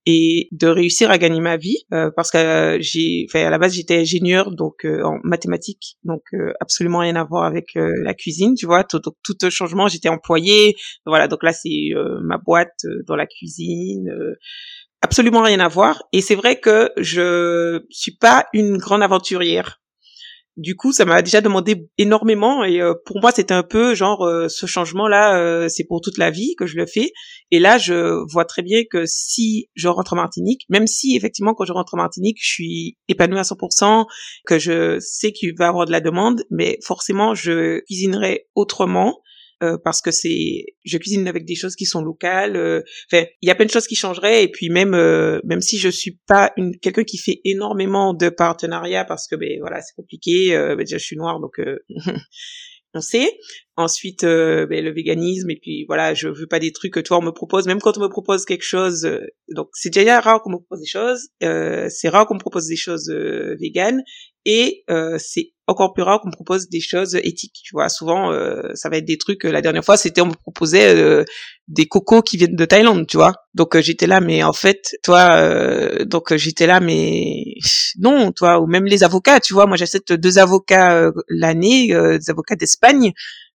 [0.05, 1.77] et de réussir à gagner ma vie,
[2.17, 6.23] parce que j'ai, enfin à la base j'étais ingénieur donc en mathématiques, donc
[6.59, 8.83] absolument rien à voir avec la cuisine, tu vois.
[8.83, 11.29] Tout, tout changement, j'étais employée, voilà.
[11.29, 14.13] Donc là c'est ma boîte dans la cuisine
[15.03, 16.03] absolument rien à voir.
[16.13, 19.79] Et c'est vrai que je suis pas une grande aventurière.
[20.55, 24.23] Du coup, ça m'a déjà demandé énormément et euh, pour moi, c'était un peu genre
[24.23, 27.11] euh, ce changement-là, euh, c'est pour toute la vie que je le fais.
[27.49, 31.55] Et là, je vois très bien que si je rentre en Martinique, même si effectivement
[31.55, 34.05] quand je rentre en Martinique, je suis épanouie à 100%,
[34.45, 39.22] que je sais qu'il va y avoir de la demande, mais forcément, je cuisinerai autrement
[39.63, 43.47] euh, parce que c'est je cuisine avec des choses qui sont locales euh, enfin il
[43.47, 46.19] y a plein de choses qui changeraient et puis même euh, même si je suis
[46.27, 50.77] pas une quelqu'un qui fait énormément de partenariats parce que ben voilà c'est compliqué ben,
[50.77, 51.61] déjà je suis noire donc
[52.95, 53.31] on sait.
[53.75, 57.23] Ensuite, ben, le véganisme et puis voilà, je veux pas des trucs que toi on
[57.23, 57.65] me propose.
[57.65, 59.09] Même quand on me propose quelque chose,
[59.49, 61.29] donc c'est déjà rare qu'on me propose des choses.
[61.39, 63.09] C'est rare qu'on me propose des choses
[63.59, 64.03] véganes
[64.45, 64.83] et
[65.17, 67.61] c'est encore plus rare qu'on me propose des choses éthiques.
[67.63, 68.31] Tu vois, souvent
[68.73, 69.43] ça va être des trucs.
[69.45, 71.23] La dernière fois, c'était on me proposait
[71.67, 73.33] des cocos qui viennent de Thaïlande, tu vois.
[73.53, 77.45] Donc j'étais là, mais en fait, toi, donc j'étais là, mais
[77.97, 79.65] non, toi, ou même les avocats, tu vois.
[79.65, 83.13] Moi, j'achète deux avocats l'année, des avocats d'Espagne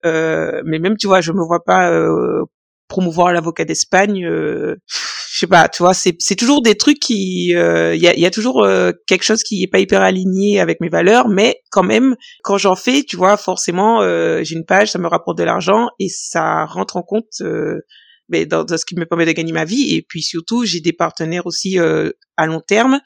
[0.05, 2.43] euh, mais même, tu vois, je me vois pas euh,
[2.87, 4.25] promouvoir l'avocat d'Espagne.
[4.25, 4.75] Euh,
[5.35, 8.25] je sais pas, tu vois, c'est c'est toujours des trucs qui, il y a, y,
[8.25, 8.65] a, toujours
[9.05, 12.75] quelque chose qui est pas hyper aligné avec mes valeurs, mais quand même, quand j'en
[12.75, 14.01] fais, tu vois, forcément,
[14.43, 17.41] j'ai une page, ça me rapporte de l'argent et ça rentre en compte.
[18.29, 20.79] mais dans, dans, ce qui me permet de gagner ma vie et puis surtout j'ai
[20.79, 22.99] des partenaires aussi à long terme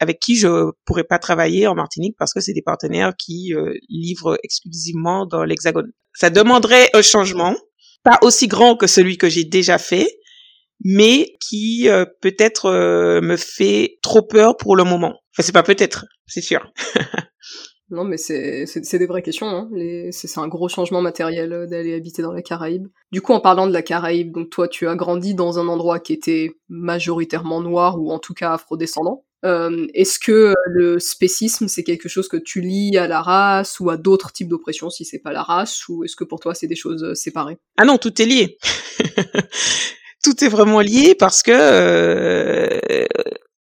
[0.00, 3.52] avec qui je pourrais pas travailler en Martinique parce que c'est des partenaires qui
[3.90, 7.54] livrent exclusivement dans l'Hexagone ça demanderait un changement,
[8.02, 10.08] pas aussi grand que celui que j'ai déjà fait,
[10.82, 15.20] mais qui euh, peut-être euh, me fait trop peur pour le moment.
[15.32, 16.72] Enfin, c'est pas peut-être, c'est sûr.
[17.90, 19.48] non, mais c'est des vraies questions.
[19.48, 19.70] Hein.
[20.10, 22.88] C'est un gros changement matériel euh, d'aller habiter dans la Caraïbe.
[23.12, 26.00] Du coup, en parlant de la Caraïbe, donc toi, tu as grandi dans un endroit
[26.00, 29.24] qui était majoritairement noir ou en tout cas afrodescendant.
[29.44, 33.90] Euh, Est-ce que le spécisme, c'est quelque chose que tu lis à la race ou
[33.90, 36.66] à d'autres types d'oppression si c'est pas la race, ou est-ce que pour toi c'est
[36.66, 37.58] des choses euh, séparées?
[37.76, 38.56] Ah non, tout est lié.
[40.24, 43.06] tout est vraiment lié parce que euh,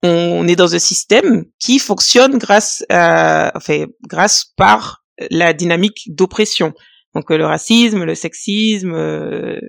[0.03, 6.73] on est dans un système qui fonctionne grâce à, enfin, grâce par la dynamique d'oppression.
[7.15, 9.61] Donc le racisme, le sexisme, euh,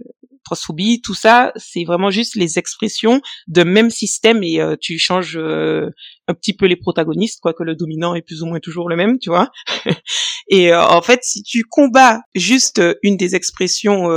[0.45, 5.37] transphobie, tout ça, c'est vraiment juste les expressions de même système et euh, tu changes
[5.37, 5.89] euh,
[6.27, 9.19] un petit peu les protagonistes, quoique le dominant est plus ou moins toujours le même,
[9.19, 9.51] tu vois.
[10.47, 14.09] et euh, en fait, si tu combats juste une des expressions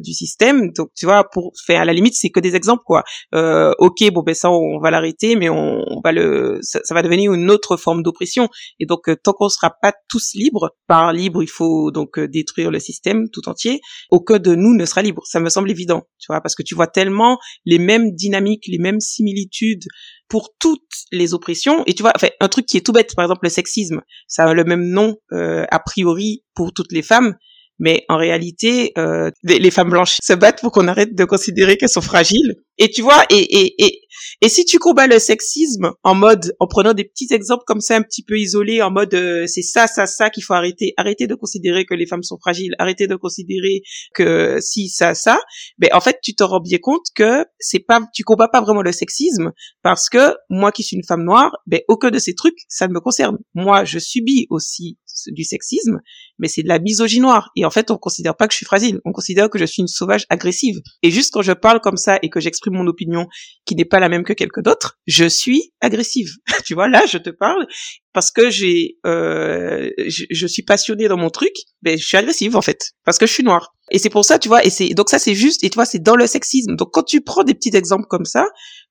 [0.00, 3.04] du système, donc tu vois, pour faire à la limite, c'est que des exemples, quoi.
[3.32, 7.32] ok, bon ben ça, on va l'arrêter, mais on, va le, ça, ça, va devenir
[7.32, 8.48] une autre forme d'oppression.
[8.80, 12.78] Et donc, tant qu'on sera pas tous libres, par libre, il faut donc détruire le
[12.78, 13.80] système tout entier.
[14.10, 15.22] Aucun de nous ne sera libre.
[15.24, 18.78] Ça me semble évident, tu vois, parce que tu vois tellement les mêmes dynamiques, les
[18.78, 19.84] mêmes similitudes
[20.32, 20.80] pour toutes
[21.12, 21.84] les oppressions.
[21.86, 24.44] Et tu vois, enfin, un truc qui est tout bête, par exemple le sexisme, ça
[24.44, 27.36] a le même nom euh, a priori pour toutes les femmes,
[27.78, 31.90] mais en réalité, euh, les, femmes blanches se battent pour qu'on arrête de considérer qu'elles
[31.90, 32.54] sont fragiles.
[32.78, 34.00] Et tu vois, et, et, et,
[34.40, 37.96] et si tu combats le sexisme en mode, en prenant des petits exemples comme ça
[37.96, 41.26] un petit peu isolés, en mode euh, c'est ça, ça, ça qu'il faut arrêter, arrêter
[41.26, 43.82] de considérer que les femmes sont fragiles, arrêter de considérer
[44.14, 45.40] que si ça, ça,
[45.78, 48.82] ben en fait tu te rends bien compte que c'est pas, tu combats pas vraiment
[48.82, 52.58] le sexisme parce que moi qui suis une femme noire, ben aucun de ces trucs
[52.68, 53.38] ça ne me concerne.
[53.54, 54.98] Moi je subis aussi
[55.28, 56.00] du sexisme,
[56.38, 57.50] mais c'est de la misogynie noire.
[57.56, 59.00] Et en fait, on considère pas que je suis fragile.
[59.04, 60.80] On considère que je suis une sauvage agressive.
[61.02, 63.26] Et juste quand je parle comme ça et que j'exprime mon opinion
[63.64, 66.30] qui n'est pas la même que quelqu'un d'autre, je suis agressive.
[66.66, 67.66] tu vois, là, je te parle
[68.12, 72.62] parce que j'ai, euh, je, suis passionnée dans mon truc, mais je suis agressive en
[72.62, 73.74] fait, parce que je suis noire.
[73.90, 75.86] Et c'est pour ça, tu vois, et c'est donc ça c'est juste, et tu vois,
[75.86, 76.76] c'est dans le sexisme.
[76.76, 78.46] Donc quand tu prends des petits exemples comme ça,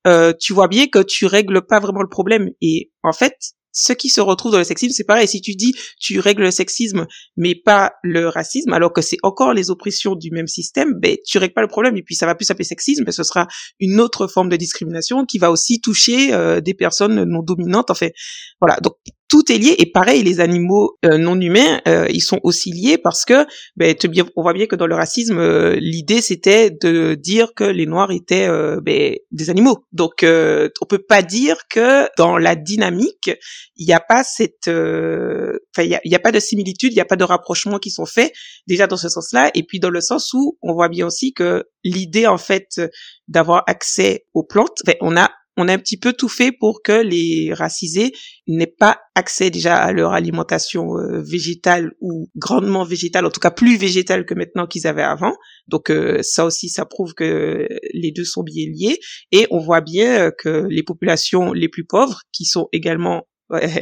[0.07, 2.49] euh, tu vois bien que tu règles pas vraiment le problème.
[2.61, 3.35] Et en fait,
[3.71, 5.27] ce qui se retrouve dans le sexisme, c'est pareil.
[5.27, 7.07] Si tu dis tu règles le sexisme,
[7.37, 11.37] mais pas le racisme, alors que c'est encore les oppressions du même système, ben tu
[11.37, 11.97] règles pas le problème.
[11.97, 13.47] Et puis ça va plus s'appeler sexisme, mais ce sera
[13.79, 17.91] une autre forme de discrimination qui va aussi toucher euh, des personnes non dominantes.
[17.91, 18.13] En fait,
[18.59, 18.77] voilà.
[18.81, 18.95] Donc
[19.31, 19.75] tout est lié.
[19.79, 23.45] Et pareil les animaux euh, non humains euh, ils sont aussi liés parce que
[23.77, 23.95] ben,
[24.35, 28.11] on voit bien que dans le racisme euh, l'idée c'était de dire que les noirs
[28.11, 28.49] étaient
[28.81, 29.85] ben, des animaux.
[29.93, 33.31] Donc on peut pas dire que dans la dynamique
[33.77, 37.05] il n'y a pas cette enfin il y a, pas de similitude il n'y a
[37.05, 38.33] pas de rapprochement qui sont faits
[38.67, 39.49] déjà dans ce sens-là.
[39.55, 42.81] Et puis dans le sens où on voit bien aussi que l'idée en fait
[43.29, 47.01] d'avoir accès aux plantes on a on a un petit peu tout fait pour que
[47.01, 48.13] les racisés
[48.47, 53.51] n'aient pas accès déjà à leur alimentation euh, végétale ou grandement végétale, en tout cas
[53.51, 55.33] plus végétale que maintenant qu'ils avaient avant.
[55.67, 58.99] Donc euh, ça aussi, ça prouve que les deux sont bien liés.
[59.31, 63.27] Et on voit bien euh, que les populations les plus pauvres, qui sont également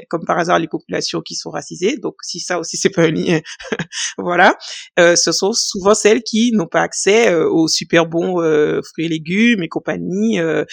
[0.09, 1.97] comme par hasard les populations qui sont racisées.
[1.97, 3.39] Donc si ça aussi c'est pas un lien,
[4.17, 4.57] voilà,
[4.99, 9.05] euh, ce sont souvent celles qui n'ont pas accès euh, aux super bons euh, fruits
[9.05, 10.63] et légumes et compagnie, euh,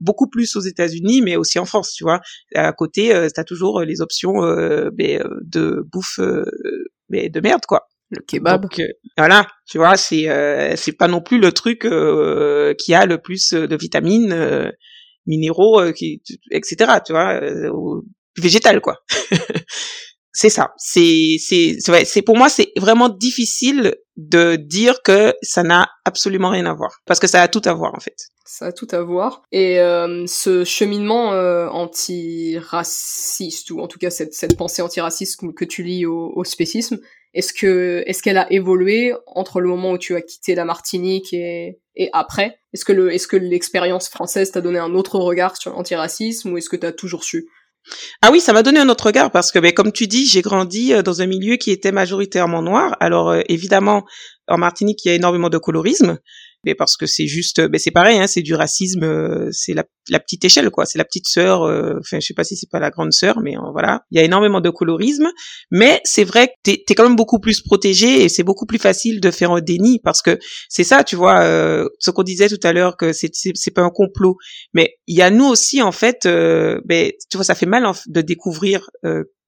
[0.00, 2.20] beaucoup plus aux États-Unis, mais aussi en France, tu vois.
[2.54, 4.40] À côté, euh, t'as toujours les options
[4.92, 6.20] ben, de bouffe
[7.08, 7.86] ben, de merde, quoi.
[8.10, 8.62] Le kebab.
[8.62, 8.80] Donc,
[9.16, 10.26] voilà, tu vois, c'est
[10.76, 14.72] c'est pas non plus le truc qui a le plus de vitamines
[15.26, 16.92] minéraux, qui, etc.
[17.06, 17.40] Tu vois,
[18.36, 18.98] végétal quoi.
[20.32, 20.72] c'est ça.
[20.78, 26.50] C'est c'est c'est c'est pour moi c'est vraiment difficile de dire que ça n'a absolument
[26.50, 28.16] rien à voir parce que ça a tout à voir en fait.
[28.44, 29.42] Ça a tout à voir.
[29.52, 35.64] Et euh, ce cheminement euh, antiraciste ou en tout cas cette cette pensée antiraciste que
[35.64, 36.98] tu lis au, au spécisme,
[37.32, 41.32] est-ce que est-ce qu'elle a évolué entre le moment où tu as quitté la Martinique
[41.32, 42.58] et et après?
[42.72, 46.58] Est-ce que le est-ce que l'expérience française t'a donné un autre regard sur l'antiracisme ou
[46.58, 47.48] est-ce que tu as toujours su?
[48.22, 50.42] Ah oui, ça m'a donné un autre regard parce que, ben, comme tu dis, j'ai
[50.42, 52.96] grandi euh, dans un milieu qui était majoritairement noir.
[53.00, 54.04] Alors euh, évidemment,
[54.48, 56.18] en Martinique, il y a énormément de colorisme,
[56.64, 59.84] mais parce que c'est juste, ben c'est pareil, hein, c'est du racisme, euh, c'est la,
[60.10, 60.84] la, petite échelle, quoi.
[60.84, 61.62] C'est la petite sœur.
[61.62, 64.02] Euh, enfin, je sais pas si c'est pas la grande sœur, mais euh, voilà.
[64.10, 65.28] Il y a énormément de colorisme,
[65.70, 68.78] mais c'est vrai que t'es es quand même beaucoup plus protégé et c'est beaucoup plus
[68.78, 71.40] facile de faire un déni parce que c'est ça, tu vois,
[71.98, 74.36] ce qu'on disait tout à l'heure que c'est c'est pas un complot,
[74.74, 78.20] mais il y a nous aussi en fait, ben tu vois, ça fait mal de
[78.20, 78.90] découvrir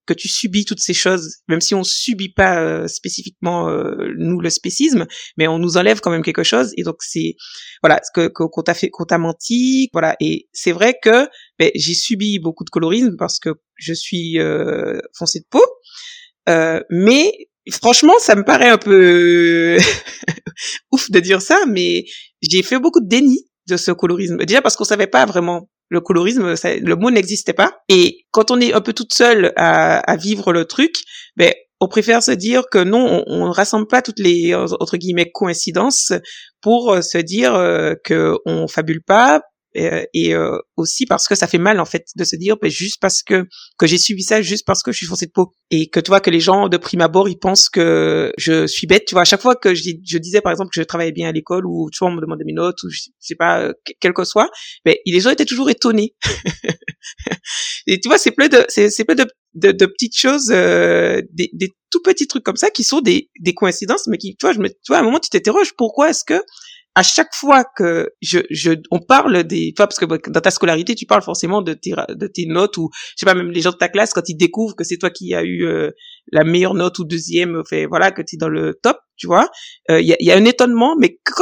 [0.07, 4.41] que tu subis toutes ces choses, même si on subit pas euh, spécifiquement euh, nous
[4.41, 6.73] le spécisme, mais on nous enlève quand même quelque chose.
[6.77, 7.37] Et donc c'est
[7.83, 10.17] voilà que qu'on t'a fait, qu'on t'a menti, voilà.
[10.21, 14.99] Et c'est vrai que ben, j'ai subi beaucoup de colorisme parce que je suis euh,
[15.17, 15.65] foncé de peau,
[16.91, 17.33] mais
[17.71, 19.79] franchement ça me paraît un peu
[20.93, 22.05] ouf de dire ça, mais
[22.43, 23.39] j'ai fait beaucoup de déni
[23.69, 24.39] de ce colorisme.
[24.39, 27.83] Déjà parce qu'on savait pas vraiment le colorisme, le mot n'existait pas.
[27.91, 31.03] Et quand on est un peu toute seule à, vivre le truc,
[31.37, 35.31] ben on préfère se dire que non, on, ne rassemble pas toutes les entre guillemets
[35.31, 36.13] coïncidences
[36.63, 39.43] pour euh, se dire euh, que on fabule pas,
[39.77, 42.71] euh, et, euh, aussi parce que ça fait mal en fait de se dire ben,
[42.71, 43.47] juste parce que
[43.79, 45.53] que j'ai subi ça juste parce que je suis foncé de peau.
[45.71, 48.87] Et que tu vois que les gens de prime abord ils pensent que je suis
[48.87, 49.23] bête tu vois.
[49.23, 51.89] À chaque fois que je, disais par exemple que je travaillais bien à l'école ou
[51.91, 54.51] tu vois on me demandait mes notes ou je sais pas euh, quel que soit
[54.85, 56.15] ben les gens étaient toujours étonnés.
[57.87, 61.71] Et tu vois c'est plein de c'est plein de, de, de petites choses des, des
[61.91, 64.61] tout petits trucs comme ça qui sont des des coïncidences mais qui tu vois je
[64.61, 66.41] me tu vois à un moment tu t'interroges pourquoi est-ce que
[66.95, 71.07] à chaque fois que je, je on parle des parce que dans ta scolarité tu
[71.07, 73.77] parles forcément de tes de tes notes ou je sais pas même les gens de
[73.77, 75.91] ta classe quand ils découvrent que c'est toi qui as eu euh,
[76.33, 79.49] la meilleure note ou deuxième fait voilà que tu es dans le top tu vois
[79.91, 81.33] euh, il y, a, y, a, un étonnement mais que,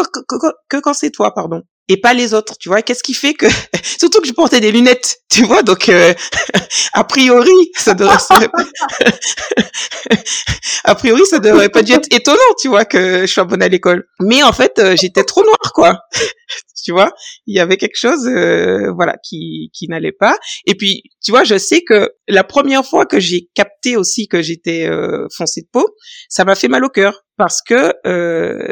[0.69, 2.83] que quand c'est toi pardon et pas les autres, tu vois.
[2.83, 3.47] Qu'est-ce qui fait que,
[3.99, 6.15] surtout que je portais des lunettes, tu vois, donc euh,
[6.93, 8.17] a priori, ça devrait,
[10.85, 13.69] a priori, ça devrait pas dû être étonnant, tu vois, que je sois bonne à
[13.69, 14.07] l'école.
[14.21, 15.99] Mais en fait, euh, j'étais trop noire, quoi.
[16.85, 17.13] tu vois,
[17.49, 20.39] il y avait quelque chose, euh, voilà, qui qui n'allait pas.
[20.67, 24.43] Et puis, tu vois, je sais que la première fois que j'ai capté aussi que
[24.43, 24.89] j'étais
[25.37, 25.89] foncée de peau,
[26.29, 27.93] ça m'a fait mal au cœur parce que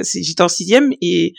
[0.03, 1.33] j'étais en sixième et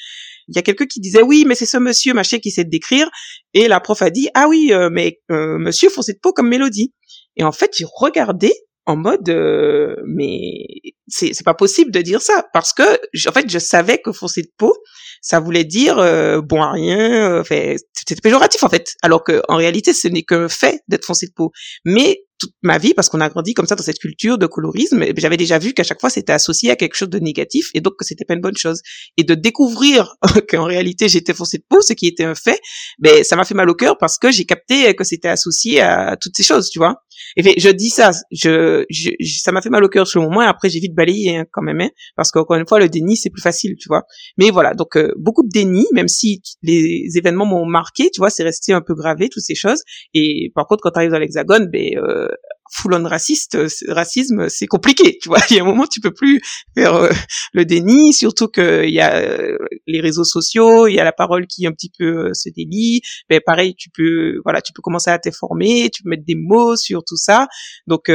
[0.50, 3.10] il y a quelqu'un qui disait oui, mais c'est ce monsieur machin qui sait décrire.
[3.54, 6.50] Et la prof a dit ah oui, euh, mais euh, monsieur foncé de peau comme
[6.50, 6.94] mélodie.
[7.38, 8.52] Et en fait, j'ai regardé
[8.86, 10.66] en mode euh, mais
[11.10, 12.84] c'est c'est pas possible de dire ça parce que
[13.28, 14.76] en fait je savais que foncé de peau
[15.22, 15.96] ça voulait dire
[16.44, 20.82] bon à rien c'était péjoratif en fait alors que en réalité ce n'est qu'un fait
[20.88, 21.52] d'être foncé de peau
[21.84, 25.06] mais toute ma vie parce qu'on a grandi comme ça dans cette culture de colorisme.
[25.18, 27.96] J'avais déjà vu qu'à chaque fois c'était associé à quelque chose de négatif et donc
[28.00, 28.82] que c'était pas une bonne chose.
[29.18, 30.16] Et de découvrir
[30.50, 32.60] qu'en réalité j'étais foncé de peau, ce qui était un fait,
[32.98, 36.16] ben ça m'a fait mal au cœur parce que j'ai capté que c'était associé à
[36.20, 36.96] toutes ces choses, tu vois.
[37.36, 40.42] Et je dis ça, je, je ça m'a fait mal au cœur sur le moment
[40.42, 43.16] et après j'ai vite balayé hein, quand même, hein, parce qu'encore une fois le déni
[43.18, 44.04] c'est plus facile, tu vois.
[44.38, 48.30] Mais voilà, donc euh, beaucoup de déni, même si les événements m'ont marqué, tu vois,
[48.30, 49.82] c'est resté un peu gravé toutes ces choses.
[50.14, 52.28] Et par contre quand tu arrives dans l'hexagone, ben euh,
[52.72, 55.40] full on raciste, euh, racisme, c'est compliqué, tu vois.
[55.50, 56.42] Il y a un moment, tu peux plus
[56.76, 57.10] faire euh,
[57.54, 59.58] le déni, surtout qu'il y a euh,
[59.88, 63.02] les réseaux sociaux, il y a la parole qui un petit peu se délie.
[63.30, 66.76] Ben pareil, tu peux, voilà, tu peux commencer à t'informer, tu peux mettre des mots
[66.76, 67.48] sur tout ça.
[67.88, 68.10] Donc,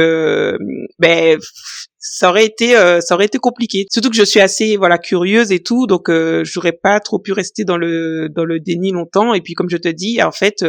[0.99, 1.39] ben
[1.99, 5.63] ça aurait été ça aurait été compliqué surtout que je suis assez voilà curieuse et
[5.63, 6.11] tout donc
[6.43, 9.77] j'aurais pas trop pu rester dans le dans le déni longtemps et puis comme je
[9.77, 10.63] te dis en fait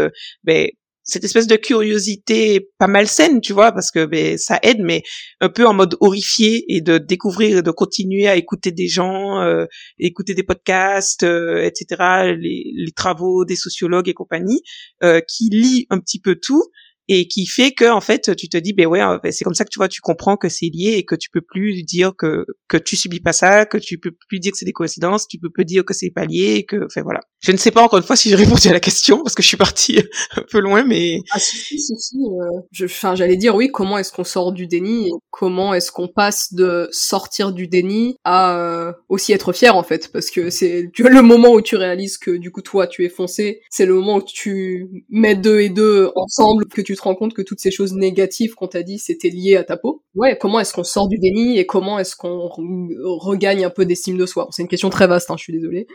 [0.44, 0.68] ben
[1.06, 5.02] cette espèce de curiosité pas malsaine, tu vois, parce que ben, ça aide, mais
[5.40, 9.66] un peu en mode horrifié et de découvrir, de continuer à écouter des gens, euh,
[10.00, 14.62] écouter des podcasts, euh, etc., les, les, travaux des sociologues et compagnie,
[15.04, 16.64] euh, qui lit un petit peu tout
[17.08, 19.64] et qui fait que en fait tu te dis ben ouais ben, c'est comme ça
[19.64, 22.44] que tu vois tu comprends que c'est lié et que tu peux plus dire que
[22.68, 25.38] que tu subis pas ça que tu peux plus dire que c'est des coïncidences tu
[25.38, 27.20] peux plus dire que c'est pas lié que enfin voilà.
[27.40, 29.42] Je ne sais pas encore une fois si j'ai répondu à la question parce que
[29.42, 29.98] je suis partie
[30.36, 34.12] un peu loin mais ah si si si, euh, enfin j'allais dire oui comment est-ce
[34.12, 38.92] qu'on sort du déni et comment est-ce qu'on passe de sortir du déni à euh,
[39.08, 40.10] aussi être fier en fait?
[40.12, 43.60] Parce que c'est le moment où tu réalises que du coup toi tu es foncé
[43.70, 47.34] c'est le moment où tu mets deux et deux ensemble que tu te rends compte
[47.34, 50.02] que toutes ces choses négatives qu'on t'a dit, c'était lié à ta peau?
[50.14, 54.16] Ouais, comment est-ce qu'on sort du déni et comment est-ce qu'on regagne un peu d'estime
[54.16, 54.48] de soi?
[54.50, 55.86] C'est une question très vaste, hein, je suis désolée.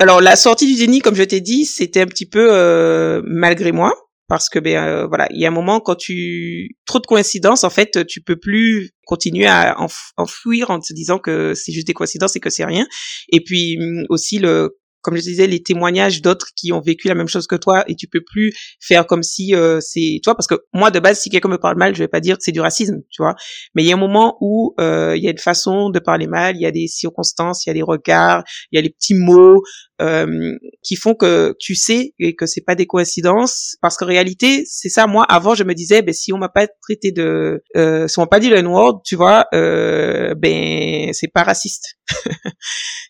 [0.00, 3.72] Alors la sortie du déni, comme je t'ai dit, c'était un petit peu euh, malgré
[3.72, 3.94] moi
[4.26, 7.62] parce que ben euh, voilà, il y a un moment quand tu trop de coïncidences
[7.62, 9.76] en fait, tu peux plus continuer à
[10.16, 12.86] enfouir en te disant que c'est juste des coïncidences et que c'est rien.
[13.30, 17.14] Et puis hum, aussi le comme je disais, les témoignages d'autres qui ont vécu la
[17.14, 20.46] même chose que toi et tu peux plus faire comme si euh, c'est toi parce
[20.46, 22.52] que moi de base si quelqu'un me parle mal je vais pas dire que c'est
[22.52, 23.34] du racisme tu vois.
[23.74, 26.26] Mais il y a un moment où euh, il y a une façon de parler
[26.26, 28.90] mal il y a des circonstances il y a des regards il y a les
[28.90, 29.62] petits mots
[30.02, 33.76] euh, qui font que tu sais et que c'est pas des coïncidences.
[33.80, 36.66] Parce qu'en réalité c'est ça moi avant je me disais ben si on m'a pas
[36.82, 41.32] traité de euh, si on m'a pas dit le N-word tu vois euh, ben c'est
[41.32, 41.96] pas raciste.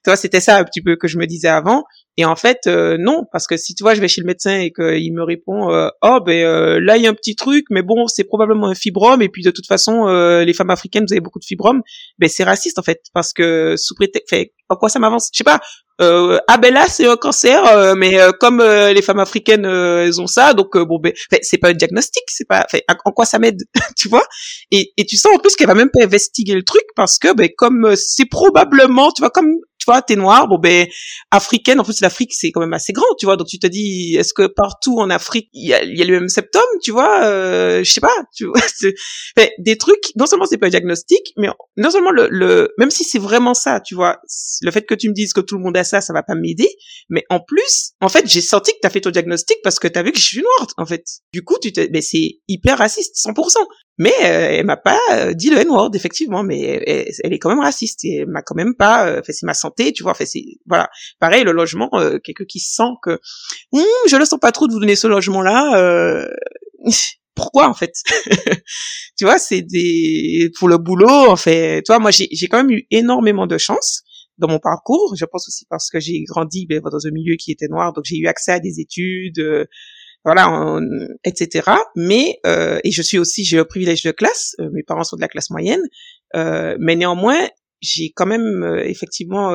[0.05, 1.83] Tu vois c'était ça un petit peu que je me disais avant
[2.17, 4.61] et en fait, euh, non, parce que si tu vois, je vais chez le médecin
[4.61, 7.65] et qu'il me répond, euh, oh ben euh, là il y a un petit truc,
[7.71, 11.13] mais bon, c'est probablement un fibrome, et puis de toute façon, les femmes africaines, vous
[11.13, 11.83] avez beaucoup de fibromes,
[12.19, 14.33] ben c'est raciste en fait, parce que sous prétexte,
[14.69, 15.29] en quoi ça m'avance?
[15.33, 15.61] Je sais pas.
[16.01, 20.55] Euh, ah ben là c'est un cancer, mais comme les femmes africaines elles ont ça,
[20.55, 21.13] donc bon ben
[21.43, 22.65] c'est pas un diagnostic, c'est pas,
[23.05, 23.61] en quoi ça m'aide,
[23.97, 24.25] tu vois?
[24.71, 27.33] Et, et tu sens en plus qu'elle va même pas investiguer le truc parce que
[27.33, 29.55] ben comme c'est probablement, tu vois comme
[29.85, 30.87] tu vois, t'es noir, bon ben
[31.31, 34.17] africaine, en plus l'Afrique c'est quand même assez grand, tu vois, donc tu te dis,
[34.19, 37.25] est-ce que partout en Afrique il y a, y a le même symptôme, tu vois,
[37.25, 38.61] euh, je sais pas, tu vois,
[39.59, 40.13] des trucs.
[40.17, 43.53] Non seulement c'est pas un diagnostic, mais non seulement le, le même si c'est vraiment
[43.53, 44.21] ça, tu vois,
[44.63, 46.35] le fait que tu me dises que tout le monde a ça, ça va pas
[46.35, 46.69] m'aider,
[47.11, 50.03] mais en plus, en fait, j'ai senti que t'as fait ton diagnostic parce que t'as
[50.03, 51.05] vu que je suis noire, en fait.
[51.33, 53.57] Du coup, tu te, ben c'est hyper raciste, 100%.
[53.99, 57.61] Mais euh, elle m'a pas euh, dit le N-word effectivement, mais elle, est quand même
[57.61, 60.27] raciste et elle m'a quand même pas euh, fait c'est ma santé, tu vois, fait
[60.27, 60.89] c'est voilà.
[61.21, 61.91] Pareil le logement,
[62.25, 63.21] quelqu'un qui sent que
[63.73, 66.27] hum, je le sens pas trop de vous donner ce logement là.
[67.35, 67.93] pourquoi en fait?
[69.17, 71.83] Tu vois, c'est des pour le boulot en fait.
[71.83, 74.03] Tu vois, moi j'ai j'ai quand même eu énormément de chance
[74.39, 75.15] dans mon parcours.
[75.17, 78.05] Je pense aussi parce que j'ai grandi ben, dans un milieu qui était noir, donc
[78.07, 79.69] j'ai eu accès à des études
[80.25, 80.81] voilà,
[81.25, 81.71] etc.
[81.97, 84.55] Mais euh, et je suis aussi, j'ai le privilège de classe.
[84.61, 85.83] Euh, mes parents sont de la classe moyenne,
[86.35, 87.49] euh, mais néanmoins,
[87.81, 89.53] j'ai quand même euh, effectivement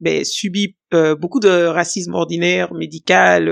[0.00, 0.76] ben, subi
[1.20, 3.48] beaucoup de racisme ordinaire, médical,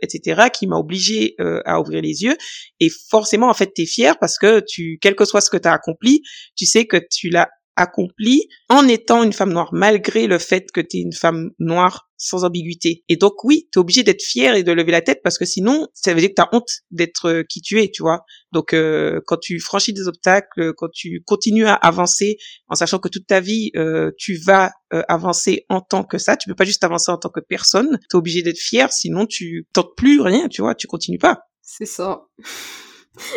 [0.00, 1.34] etc., qui m'a obligé
[1.66, 2.36] à ouvrir les yeux.
[2.80, 5.68] Et forcément, en fait, t'es fier parce que tu, quel que soit ce que tu
[5.68, 6.22] as accompli,
[6.56, 10.80] tu sais que tu l'as accompli en étant une femme noire, malgré le fait que
[10.80, 13.04] tu es une femme noire sans ambiguïté.
[13.08, 15.44] Et donc oui, tu es obligé d'être fière et de lever la tête parce que
[15.44, 18.24] sinon, ça veut dire que tu as honte d'être euh, qui tu es, tu vois.
[18.52, 22.36] Donc euh, quand tu franchis des obstacles, quand tu continues à avancer
[22.68, 26.48] en sachant que toute ta vie, euh, tu vas avancer en tant que ça, tu
[26.48, 29.66] peux pas juste avancer en tant que personne, tu es obligé d'être fier, sinon tu
[29.74, 31.42] tentes plus rien, tu vois, tu continues pas.
[31.60, 32.22] C'est ça.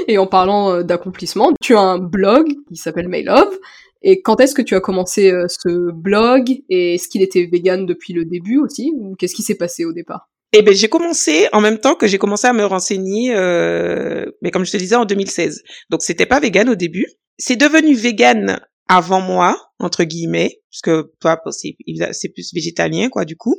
[0.08, 3.54] Et en parlant d'accomplissement, tu as un blog qui s'appelle My Love
[4.02, 7.86] et quand est-ce que tu as commencé euh, ce blog Et est-ce qu'il était vegan
[7.86, 10.30] depuis le début aussi Ou qu'est-ce qui s'est passé au départ?
[10.54, 14.52] Eh ben j'ai commencé en même temps que j'ai commencé à me renseigner, euh, mais
[14.52, 15.62] comme je te disais en 2016.
[15.90, 17.06] Donc c'était pas vegan au début.
[17.38, 23.38] C'est devenu vegan avant moi entre guillemets, parce que toi c'est plus végétalien quoi du
[23.38, 23.56] coup.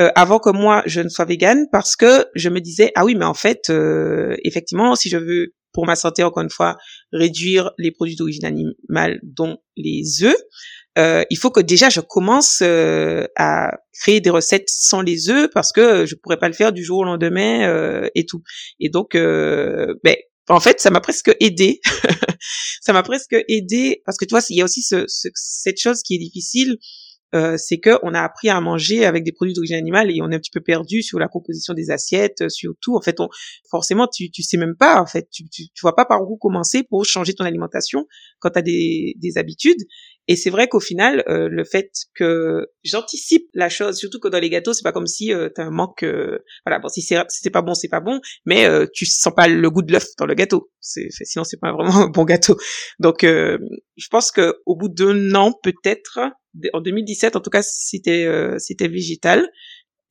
[0.00, 3.14] Euh, avant que moi je ne sois vegan parce que je me disais ah oui
[3.14, 6.76] mais en fait euh, effectivement si je veux pour ma santé encore une fois
[7.12, 10.36] réduire les produits d'origine animale dont les œufs
[10.98, 15.48] euh, il faut que déjà je commence euh, à créer des recettes sans les œufs
[15.52, 18.42] parce que je pourrais pas le faire du jour au lendemain euh, et tout.
[18.78, 20.16] Et donc, euh, ben,
[20.48, 21.80] en fait, ça m'a presque aidé.
[22.82, 26.02] ça m'a presque aidé parce que tu vois, il y a aussi ce, cette chose
[26.02, 26.76] qui est difficile.
[27.34, 30.30] Euh, c'est que on a appris à manger avec des produits d'origine animale et on
[30.30, 32.96] est un petit peu perdu sur la composition des assiettes, sur tout.
[32.96, 33.28] En fait, on,
[33.70, 35.00] forcément, tu tu sais même pas.
[35.00, 38.06] En fait, tu, tu, tu vois pas par où commencer pour changer ton alimentation
[38.38, 39.80] quand tu des, des habitudes.
[40.28, 44.38] Et c'est vrai qu'au final, euh, le fait que j'anticipe la chose, surtout que dans
[44.38, 46.04] les gâteaux, c'est pas comme si euh, t'as un manque.
[46.04, 49.48] Euh, voilà, bon, si c'est pas bon, c'est pas bon, mais euh, tu sens pas
[49.48, 50.70] le goût de l'œuf dans le gâteau.
[50.80, 52.56] C'est sinon c'est pas vraiment un bon gâteau.
[53.00, 56.20] Donc, je pense que au bout d'un an, peut-être,
[56.72, 59.48] en 2017, en tout cas, c'était c'était végétal.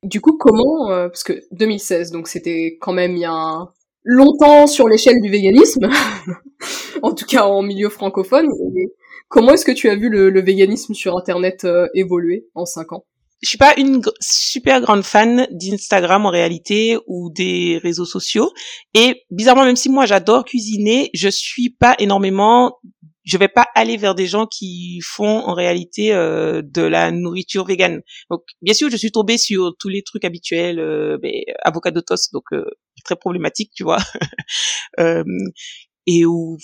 [0.03, 3.66] Du coup, comment Parce que 2016, donc c'était quand même il y a
[4.03, 5.88] longtemps sur l'échelle du véganisme,
[7.01, 8.47] en tout cas en milieu francophone.
[9.32, 12.91] Comment est-ce que tu as vu le, le véganisme sur Internet euh, évoluer en cinq
[12.91, 13.05] ans?
[13.41, 18.51] Je suis pas une super grande fan d'Instagram en réalité ou des réseaux sociaux.
[18.93, 22.77] Et bizarrement, même si moi j'adore cuisiner, je suis pas énormément
[23.23, 27.65] je vais pas aller vers des gens qui font en réalité euh, de la nourriture
[27.65, 28.01] végane.
[28.29, 31.32] Donc bien sûr, je suis tombée sur tous les trucs habituels, euh, ben,
[31.63, 32.65] avocat de toast, donc euh,
[33.05, 33.99] très problématique, tu vois.
[34.99, 35.23] euh,
[36.07, 36.57] et où,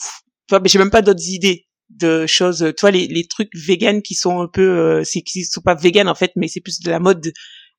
[0.50, 4.16] enfin, j'ai même pas d'autres idées de choses tu vois les, les trucs véganes qui
[4.16, 6.90] sont un peu euh, c'est qui sont pas véganes en fait mais c'est plus de
[6.92, 7.32] la mode.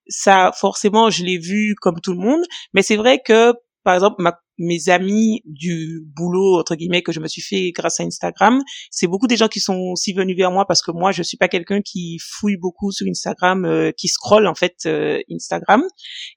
[0.09, 2.43] Ça forcément je l'ai vu comme tout le monde
[2.73, 3.53] mais c'est vrai que
[3.85, 8.01] par exemple ma, mes amis du boulot entre guillemets que je me suis fait grâce
[8.01, 8.61] à Instagram
[8.91, 11.37] c'est beaucoup des gens qui sont aussi venus vers moi parce que moi je suis
[11.37, 15.83] pas quelqu'un qui fouille beaucoup sur Instagram euh, qui scrolle en fait euh, Instagram.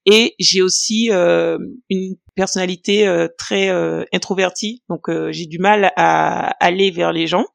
[0.05, 1.57] Et j'ai aussi euh,
[1.89, 3.69] une personnalité euh, très
[4.13, 4.83] introvertie.
[4.89, 7.45] Donc j'ai du mal à aller vers les gens.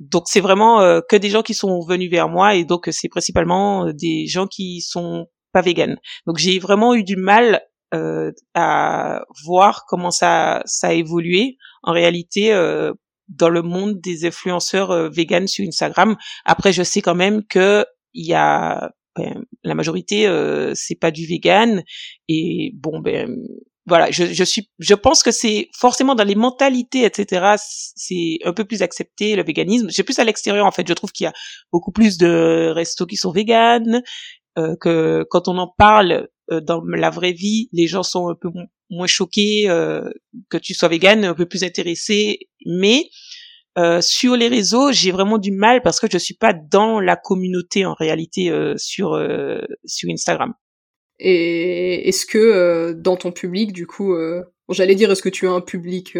[0.00, 3.92] Donc c'est vraiment que des gens qui sont venus vers moi et donc c'est principalement
[3.92, 5.96] des gens qui sont pas véganes.
[6.26, 7.58] Donc j'ai vraiment eu du mal euh,
[8.54, 12.92] à voir comment ça ça a évolué en réalité euh,
[13.28, 16.16] dans le monde des influenceurs euh, véganes sur Instagram.
[16.44, 21.10] Après, je sais quand même que il y a ben, la majorité euh, c'est pas
[21.10, 21.82] du vegan
[22.28, 23.34] et bon ben
[23.88, 27.54] voilà, je, je suis, je pense que c'est forcément dans les mentalités, etc.
[27.94, 29.88] C'est un peu plus accepté le véganisme.
[29.90, 30.88] J'ai plus à l'extérieur en fait.
[30.88, 31.32] Je trouve qu'il y a
[31.70, 34.02] beaucoup plus de restos qui sont véganes,
[34.58, 38.34] euh, que quand on en parle euh, dans la vraie vie, les gens sont un
[38.34, 38.48] peu
[38.90, 40.08] moins choqués euh,
[40.50, 42.48] que tu sois vegan, un peu plus intéressés.
[42.64, 43.04] Mais
[43.78, 47.16] euh, sur les réseaux, j'ai vraiment du mal parce que je suis pas dans la
[47.16, 49.20] communauté en réalité sur
[49.84, 50.54] sur Instagram.
[51.18, 54.14] Et est-ce que dans ton public, du coup,
[54.68, 56.16] j'allais dire, est-ce que tu as un public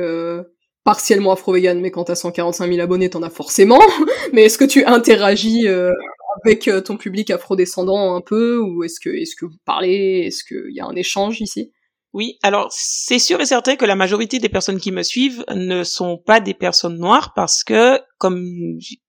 [0.84, 3.80] partiellement afro-vegan, mais quand t'as 145 000 abonnés, t'en as forcément.
[4.32, 5.66] mais est-ce que tu interagis
[6.46, 10.44] avec euh, ton public afrodescendant un peu ou est-ce que est-ce que vous parlez Est-ce
[10.44, 11.72] qu'il y a un échange ici?
[12.12, 15.84] Oui, alors c'est sûr et certain que la majorité des personnes qui me suivent ne
[15.84, 18.42] sont pas des personnes noires parce que, comme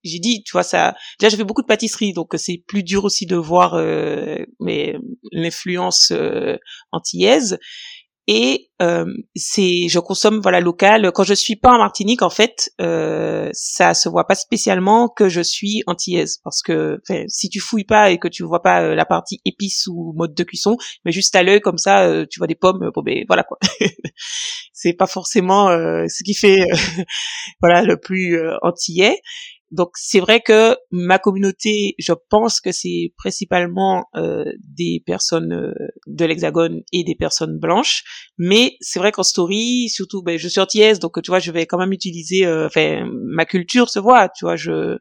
[0.02, 0.94] j'ai dit, tu vois ça.
[1.18, 4.96] Déjà, je fais beaucoup de pâtisserie, donc c'est plus dur aussi de voir euh, mais
[5.32, 6.58] l'influence euh,
[6.92, 7.58] antillaise
[8.30, 11.10] et euh, c'est je consomme voilà local.
[11.12, 15.30] Quand je suis pas en Martinique en fait euh, ça se voit pas spécialement que
[15.30, 16.38] je suis antillaise.
[16.44, 19.86] Parce que si tu fouilles pas et que tu vois pas euh, la partie épice
[19.86, 20.76] ou mode de cuisson
[21.06, 23.58] mais juste à l'œil comme ça euh, tu vois des pommes bon ben voilà quoi.
[24.74, 26.64] C'est pas forcément ce qui fait
[27.60, 29.20] voilà le plus antillais
[29.70, 35.74] donc c'est vrai que ma communauté, je pense que c'est principalement euh, des personnes euh,
[36.06, 38.04] de l'Hexagone et des personnes blanches,
[38.38, 41.66] mais c'est vrai qu'en story, surtout, ben, je suis antillaise, donc tu vois, je vais
[41.66, 44.96] quand même utiliser, euh, enfin, ma culture se voit, tu vois, je,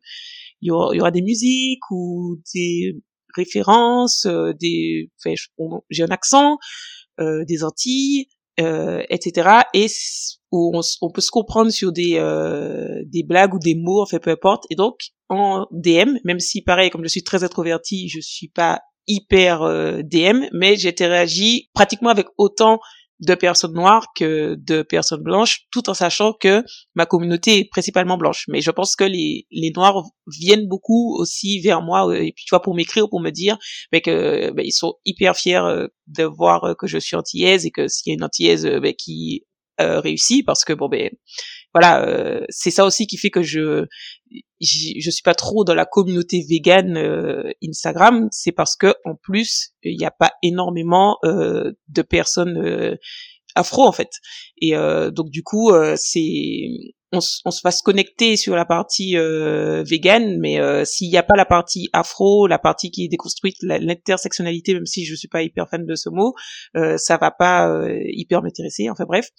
[0.62, 2.94] il y aura, des musiques ou des
[3.36, 5.34] références, euh, des, enfin,
[5.90, 6.58] j'ai un accent,
[7.20, 8.28] des Antilles,
[8.58, 9.50] etc.
[9.74, 9.88] Et
[10.52, 14.32] où on, peut se comprendre sur des euh, des blagues ou des mots, enfin peu
[14.32, 14.66] importe.
[14.70, 14.96] Et donc
[15.30, 20.02] en DM, même si pareil, comme je suis très introvertie, je suis pas hyper euh,
[20.04, 22.80] DM, mais j'ai interagi pratiquement avec autant
[23.20, 26.64] de personnes noires que de personnes blanches, tout en sachant que
[26.96, 28.46] ma communauté est principalement blanche.
[28.48, 32.50] Mais je pense que les, les noirs viennent beaucoup aussi vers moi, et puis tu
[32.52, 33.58] vois, pour m'écrire, pour me dire
[33.92, 37.88] mais que ben, ils sont hyper fiers de voir que je suis antillaise et que
[37.88, 39.44] s'il y a une antillaise ben, qui
[39.80, 41.12] réussit, parce que bon ben
[41.80, 43.86] voilà, euh, c'est ça aussi qui fait que je
[44.60, 49.74] je suis pas trop dans la communauté végane euh, Instagram, c'est parce que en plus
[49.84, 52.98] il n'y a pas énormément euh, de personnes
[53.56, 54.10] afro en fait.
[54.60, 54.74] Et
[55.12, 60.40] donc du coup c'est on, on, se va se connecter sur la partie euh, vegan,
[60.40, 64.86] mais s'il n'y a pas la partie afro, la partie qui est déconstruite, l'intersectionnalité, même
[64.86, 66.34] si je suis pas hyper fan de ce mot,
[66.76, 67.72] euh, ça va pas
[68.10, 68.90] hyper m'intéresser.
[68.90, 69.30] Enfin bref.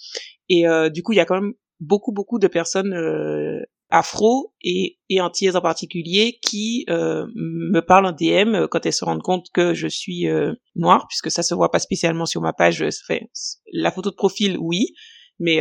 [0.48, 4.98] Et du coup, il y a quand même beaucoup beaucoup de personnes euh, afro et,
[5.08, 9.46] et antillaises en particulier qui euh, me parlent en DM quand elles se rendent compte
[9.52, 13.28] que je suis euh, noire puisque ça se voit pas spécialement sur ma page fait
[13.72, 14.92] la photo de profil oui
[15.40, 15.60] mais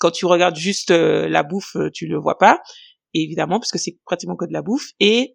[0.00, 2.62] quand tu regardes juste la bouffe tu le vois pas
[3.12, 5.34] évidemment parce que c'est pratiquement que de la bouffe et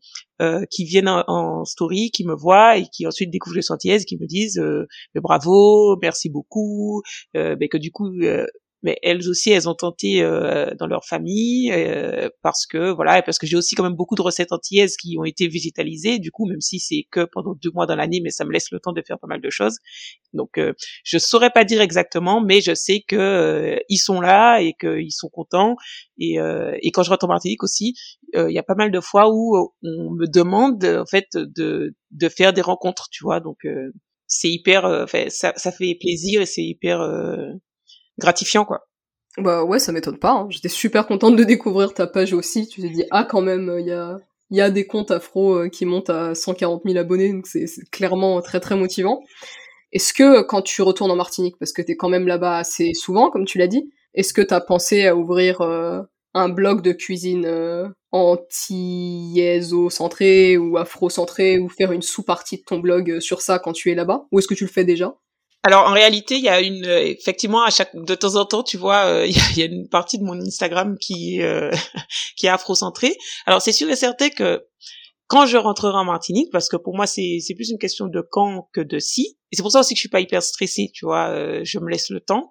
[0.71, 4.25] qui viennent en, story qui me voient et qui ensuite découvrent les Antillaises qui me
[4.25, 4.59] disent
[5.13, 7.03] bravo merci beaucoup
[7.35, 8.09] mais que du coup
[8.83, 13.39] mais elles aussi elles ont tenté euh, dans leur famille euh, parce que voilà parce
[13.39, 16.19] que j'ai aussi quand même beaucoup de recettes antillaises qui ont été végétalisées.
[16.19, 18.71] Du coup même si c'est que pendant deux mois dans l'année mais ça me laisse
[18.71, 19.77] le temps de faire pas mal de choses.
[20.33, 20.73] Donc euh,
[21.03, 25.11] je saurais pas dire exactement mais je sais que euh, ils sont là et qu'ils
[25.11, 25.75] sont contents.
[26.19, 26.37] Et,
[26.81, 27.93] et quand je rentre en Martinique aussi
[28.33, 32.29] il y a pas mal de fois où on me demande en fait de de
[32.29, 33.39] faire des rencontres tu vois.
[33.39, 33.57] Donc
[34.27, 37.01] c'est hyper ça, ça fait plaisir et c'est hyper
[38.17, 38.87] gratifiant, quoi.
[39.37, 40.31] Bah ouais, ça m'étonne pas.
[40.31, 40.47] Hein.
[40.49, 42.67] J'étais super contente de découvrir ta page aussi.
[42.67, 43.91] Tu t'es dit, ah quand même, il y
[44.61, 48.59] a, des comptes afro euh, qui montent à 140 000 abonnés, donc c'est clairement très
[48.59, 49.21] très motivant.
[49.91, 53.29] Est-ce que quand tu retournes en Martinique, parce que t'es quand même là-bas assez souvent,
[53.29, 56.01] comme tu l'as dit, est-ce que t'as pensé à ouvrir euh,
[56.33, 63.19] un blog de cuisine euh, anti-centré ou afro-centré, ou faire une sous-partie de ton blog
[63.19, 64.25] sur ça quand tu es là-bas?
[64.31, 65.15] Ou est-ce que tu le fais déjà?
[65.67, 68.77] Alors en réalité, il y a une effectivement à chaque de temps en temps, tu
[68.77, 71.71] vois, euh, il, y a, une partie de mon Instagram qui euh,
[72.37, 73.17] qui est afrocentrée.
[73.45, 74.65] Alors c'est sûr et certain que
[75.27, 78.21] quand je rentrerai en Martinique, parce que pour moi c'est c'est plus une question de
[78.21, 80.89] quand que de si, et c'est pour ça aussi que je suis pas hyper stressée,
[80.93, 82.47] tu vois, euh, je me laisse le temps.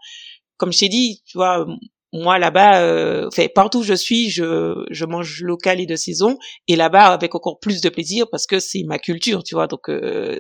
[0.59, 1.67] Comme je t'ai dit, tu vois,
[2.13, 6.37] moi là-bas, euh, fait partout où je suis, je je mange local et de saison,
[6.69, 9.91] et là-bas avec encore plus de plaisir parce que c'est ma culture, tu vois, donc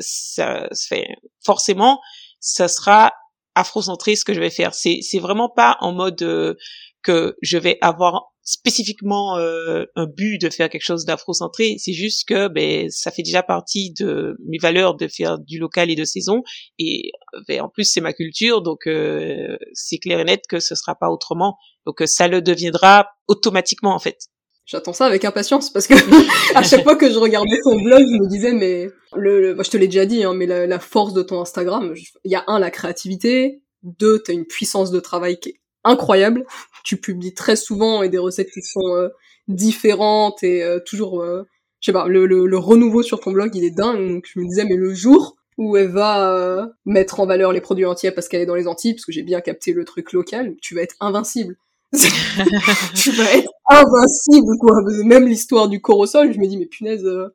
[0.00, 1.06] ça, ça fait
[1.42, 2.00] forcément
[2.46, 3.12] ça sera
[3.56, 4.72] afrocentré ce que je vais faire.
[4.72, 6.54] C'est c'est vraiment pas en mode euh,
[7.02, 11.74] que je vais avoir spécifiquement euh, un but de faire quelque chose d'afrocentré.
[11.78, 15.90] C'est juste que ben ça fait déjà partie de mes valeurs de faire du local
[15.90, 16.42] et de saison.
[16.78, 17.10] Et
[17.48, 20.94] ben, en plus c'est ma culture, donc euh, c'est clair et net que ce sera
[20.94, 21.56] pas autrement.
[21.84, 24.28] Donc ça le deviendra automatiquement en fait.
[24.66, 25.94] J'attends ça avec impatience parce que
[26.56, 29.76] à chaque fois que je regardais ton blog, je me disais mais le, je te
[29.76, 31.94] l'ai déjà dit, hein, mais la, force de ton Instagram,
[32.24, 36.44] il y a un la créativité, deux t'as une puissance de travail qui est incroyable.
[36.82, 39.08] Tu publies très souvent et des recettes qui sont euh,
[39.46, 41.44] différentes et euh, toujours, euh,
[41.80, 44.08] je sais pas, le, le, renouveau sur ton blog il est dingue.
[44.08, 47.86] Donc je me disais mais le jour où elle va mettre en valeur les produits
[47.86, 50.56] entiers parce qu'elle est dans les Antilles, parce que j'ai bien capté le truc local,
[50.60, 51.56] tu vas être invincible.
[51.92, 54.82] tu vas être invincible, quoi.
[55.04, 57.04] Même l'histoire du corosol, je me dis, mais punaise.
[57.04, 57.34] Euh,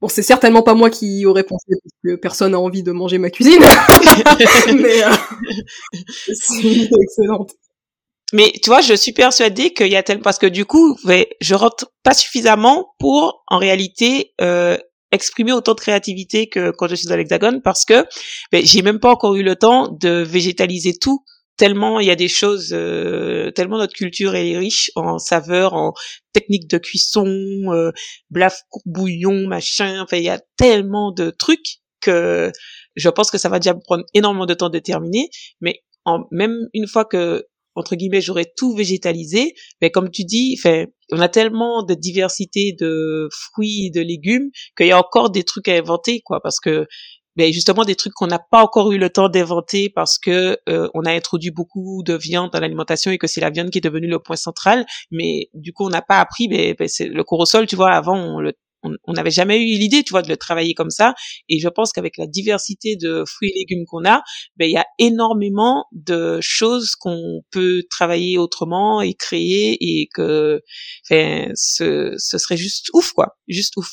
[0.00, 2.92] bon, c'est certainement pas moi qui y aurais pensé, parce que personne n'a envie de
[2.92, 3.60] manger ma cuisine.
[4.76, 5.10] mais euh,
[6.32, 7.52] c'est excellente.
[8.32, 10.96] Mais tu vois, je suis persuadée qu'il y a tellement parce que du coup,
[11.40, 14.78] je rentre pas suffisamment pour en réalité euh,
[15.12, 18.06] exprimer autant de créativité que quand je suis dans l'Hexagone parce que
[18.50, 21.22] ben, j'ai même pas encore eu le temps de végétaliser tout
[21.56, 25.92] tellement il y a des choses, euh, tellement notre culture est riche en saveurs, en
[26.32, 27.90] techniques de cuisson, euh,
[28.30, 30.02] blaf, bouillon, machin.
[30.02, 32.50] Enfin, il y a tellement de trucs que
[32.96, 35.28] je pense que ça va déjà prendre énormément de temps de terminer.
[35.60, 40.56] Mais en, même une fois que entre guillemets j'aurais tout végétalisé, mais comme tu dis,
[40.58, 45.44] enfin, on a tellement de diversité de fruits, de légumes qu'il y a encore des
[45.44, 46.86] trucs à inventer, quoi, parce que
[47.36, 50.88] ben justement des trucs qu'on n'a pas encore eu le temps d'inventer parce que euh,
[50.94, 53.82] on a introduit beaucoup de viande dans l'alimentation et que c'est la viande qui est
[53.82, 57.24] devenue le point central mais du coup on n'a pas appris ben, ben c'est le
[57.24, 58.52] corosol tu vois avant on le
[59.04, 61.14] on n'avait jamais eu l'idée, tu vois, de le travailler comme ça.
[61.48, 64.22] Et je pense qu'avec la diversité de fruits et légumes qu'on a,
[64.56, 70.60] ben il y a énormément de choses qu'on peut travailler autrement et créer et que,
[71.04, 73.88] enfin, ce, ce serait juste ouf, quoi, juste ouf.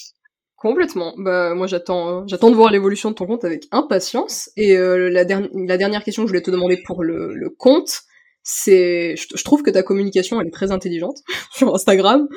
[0.59, 1.13] Complètement.
[1.17, 4.49] Bah moi j'attends, j'attends de voir l'évolution de ton compte avec impatience.
[4.57, 8.01] Et la, la, dernière question que je voulais te demander pour le, compte,
[8.43, 11.19] c'est, je, trouve que ta communication elle est très intelligente
[11.53, 12.27] sur Instagram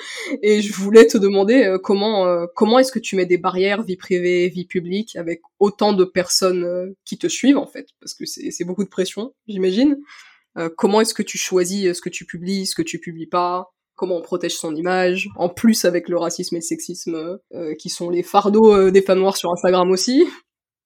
[0.43, 3.83] et je voulais te demander euh, comment euh, comment est-ce que tu mets des barrières
[3.83, 7.89] vie privée vie publique avec autant de personnes euh, qui te suivent en fait?
[8.01, 9.97] Parce que c'est beaucoup de pression j'imagine
[10.77, 13.73] comment est-ce que tu choisis ce que tu publies ce que tu publies pas?
[14.03, 17.39] Comment on protège son image en plus avec le racisme et le sexisme
[17.79, 20.25] qui sont les fardeaux des femmes noires sur Instagram aussi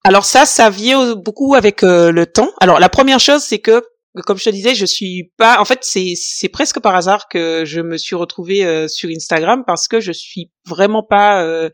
[0.04, 2.52] alors ça, ça vient beaucoup avec le temps.
[2.60, 3.82] Alors la première chose, c'est que
[4.22, 5.60] comme je te disais, je suis pas.
[5.60, 9.88] En fait, c'est presque par hasard que je me suis retrouvée euh, sur Instagram parce
[9.88, 11.70] que je suis vraiment pas euh,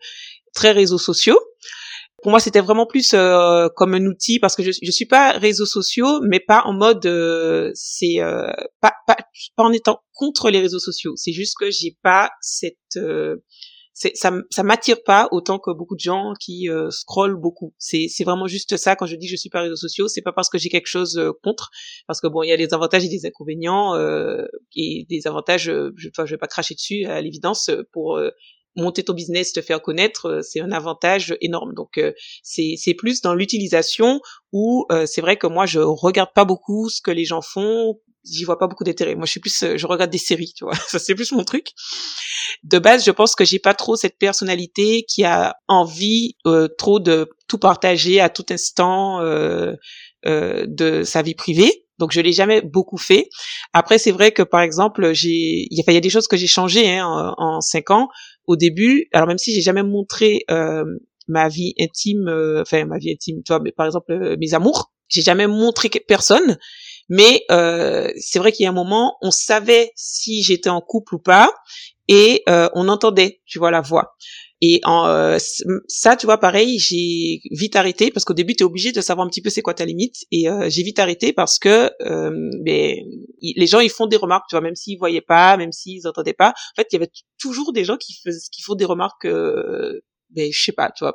[0.54, 1.38] très réseaux sociaux.
[2.22, 5.32] Pour moi, c'était vraiment plus euh, comme un outil parce que je je suis pas
[5.32, 7.04] réseaux sociaux, mais pas en mode
[7.74, 8.18] c'est
[8.80, 9.16] pas, pas
[9.56, 11.14] pas en étant contre les réseaux sociaux.
[11.16, 12.98] C'est juste que j'ai pas cette
[13.94, 17.74] ça ça m'attire pas autant que beaucoup de gens qui euh, scrollent beaucoup.
[17.78, 20.22] C'est c'est vraiment juste ça quand je dis que je suis pas réseaux sociaux, c'est
[20.22, 21.70] pas parce que j'ai quelque chose euh, contre
[22.06, 24.44] parce que bon, il y a des avantages et des inconvénients euh,
[24.74, 28.20] et des avantages euh, je enfin, je vais pas cracher dessus à l'évidence pour
[28.76, 31.74] monter ton business, te faire connaître, c'est un avantage énorme.
[31.74, 32.00] Donc
[32.42, 34.20] c'est c'est plus dans l'utilisation
[34.52, 38.44] où c'est vrai que moi je regarde pas beaucoup ce que les gens font j'y
[38.44, 39.14] vois pas beaucoup d'intérêt.
[39.14, 40.74] Moi, je suis plus, euh, je regarde des séries, tu vois.
[40.88, 41.72] Ça, c'est plus mon truc.
[42.62, 47.00] De base, je pense que j'ai pas trop cette personnalité qui a envie euh, trop
[47.00, 49.74] de tout partager à tout instant euh,
[50.26, 51.86] euh, de sa vie privée.
[52.02, 53.28] Donc, je l'ai jamais beaucoup fait.
[53.72, 56.98] Après, c'est vrai que, par exemple, j'ai, il y, a des choses que j'ai changées
[56.98, 58.08] hein, en, cinq ans.
[58.48, 60.82] Au début, alors même si j'ai jamais montré euh,
[61.28, 62.28] ma vie intime,
[62.60, 66.58] enfin ma vie intime, tu vois, par exemple mes amours, j'ai jamais montré personne
[67.08, 71.16] mais euh, c'est vrai qu'il y a un moment, on savait si j'étais en couple
[71.16, 71.52] ou pas,
[72.08, 74.14] et euh, on entendait, tu vois, la voix.
[74.64, 75.38] Et euh,
[75.88, 79.26] ça, tu vois, pareil, j'ai vite arrêté parce qu'au début, tu es obligé de savoir
[79.26, 80.14] un petit peu c'est quoi ta limite.
[80.30, 82.30] Et euh, j'ai vite arrêté parce que euh,
[82.64, 82.96] ben,
[83.42, 86.32] les gens, ils font des remarques, tu vois, même s'ils voyaient pas, même s'ils entendaient
[86.32, 86.50] pas.
[86.50, 87.10] En fait, il y avait
[87.40, 89.26] toujours des gens qui, faisaient, qui font des remarques
[90.34, 91.14] mais je sais pas, tu vois.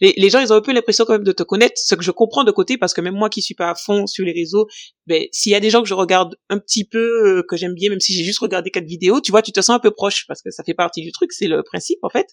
[0.00, 2.02] Les, les, gens, ils ont un peu l'impression quand même de te connaître, ce que
[2.02, 4.32] je comprends de côté, parce que même moi qui suis pas à fond sur les
[4.32, 4.66] réseaux,
[5.06, 7.74] ben, s'il y a des gens que je regarde un petit peu, euh, que j'aime
[7.74, 9.90] bien, même si j'ai juste regardé quatre vidéos, tu vois, tu te sens un peu
[9.90, 12.26] proche, parce que ça fait partie du truc, c'est le principe, en fait.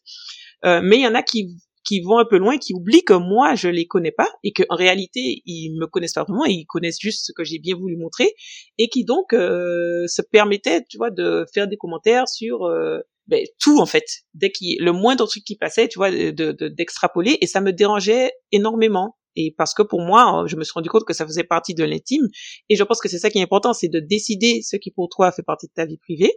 [0.66, 1.56] Euh, mais il y en a qui
[1.86, 4.64] qui vont un peu loin, qui oublient que moi je les connais pas et que
[4.70, 7.98] en réalité ils me connaissent pas vraiment, ils connaissent juste ce que j'ai bien voulu
[7.98, 8.36] montrer
[8.78, 13.00] et qui donc euh, se permettaient, tu vois, de faire des commentaires sur euh,
[13.30, 14.06] ben, tout en fait.
[14.34, 18.32] Dès qu'il le moindre truc qui passait, tu vois, de d'extrapoler et ça me dérangeait
[18.52, 19.16] énormément.
[19.36, 21.84] Et parce que pour moi, je me suis rendu compte que ça faisait partie de
[21.84, 22.28] l'intime.
[22.70, 25.08] Et je pense que c'est ça qui est important, c'est de décider ce qui pour
[25.10, 26.34] toi fait partie de ta vie privée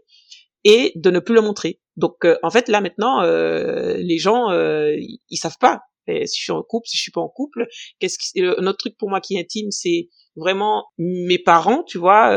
[0.64, 1.80] et de ne plus le montrer.
[1.96, 4.94] Donc euh, en fait là maintenant, euh, les gens euh,
[5.30, 7.66] ils, savent pas si je suis en couple, si je suis pas en couple.
[7.98, 12.36] Qu'est-ce qui, autre truc pour moi qui est intime, c'est vraiment mes parents, tu vois,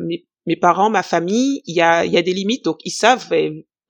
[0.00, 1.62] mes, mes parents, ma famille.
[1.64, 3.28] Il y a il y a des limites, donc ils savent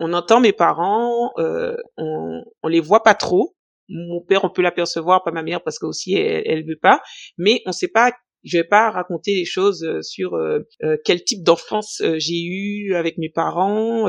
[0.00, 3.56] on entend mes parents, euh, on, on les voit pas trop.
[3.88, 7.00] Mon père, on peut l'apercevoir, pas ma mère parce que aussi elle, elle veut pas,
[7.38, 8.12] mais on sait pas.
[8.44, 10.60] Je vais pas raconter les choses euh, sur euh,
[11.04, 14.08] quel type d'enfance j'ai eu avec mes parents.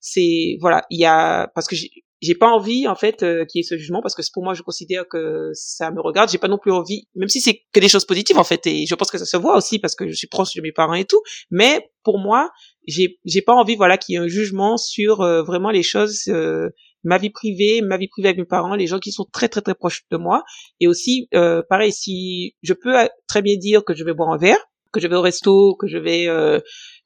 [0.00, 1.76] c'est voilà, il y a parce que
[2.20, 4.52] j'ai pas envie en fait euh, qu'il y ait ce jugement parce que pour moi
[4.54, 6.30] je considère que ça me regarde.
[6.30, 8.86] J'ai pas non plus envie même si c'est que des choses positives en fait et
[8.86, 10.94] je pense que ça se voit aussi parce que je suis proche de mes parents
[10.94, 11.20] et tout.
[11.50, 12.50] Mais pour moi
[12.86, 16.24] j'ai j'ai pas envie voilà qu'il y ait un jugement sur euh, vraiment les choses
[16.28, 16.68] euh,
[17.04, 19.62] ma vie privée ma vie privée avec mes parents les gens qui sont très très
[19.62, 20.42] très proches de moi.
[20.78, 21.28] Et aussi
[21.70, 22.94] pareil si je peux
[23.28, 24.60] très bien dire que je vais boire un verre
[24.92, 26.26] que je vais au resto que je vais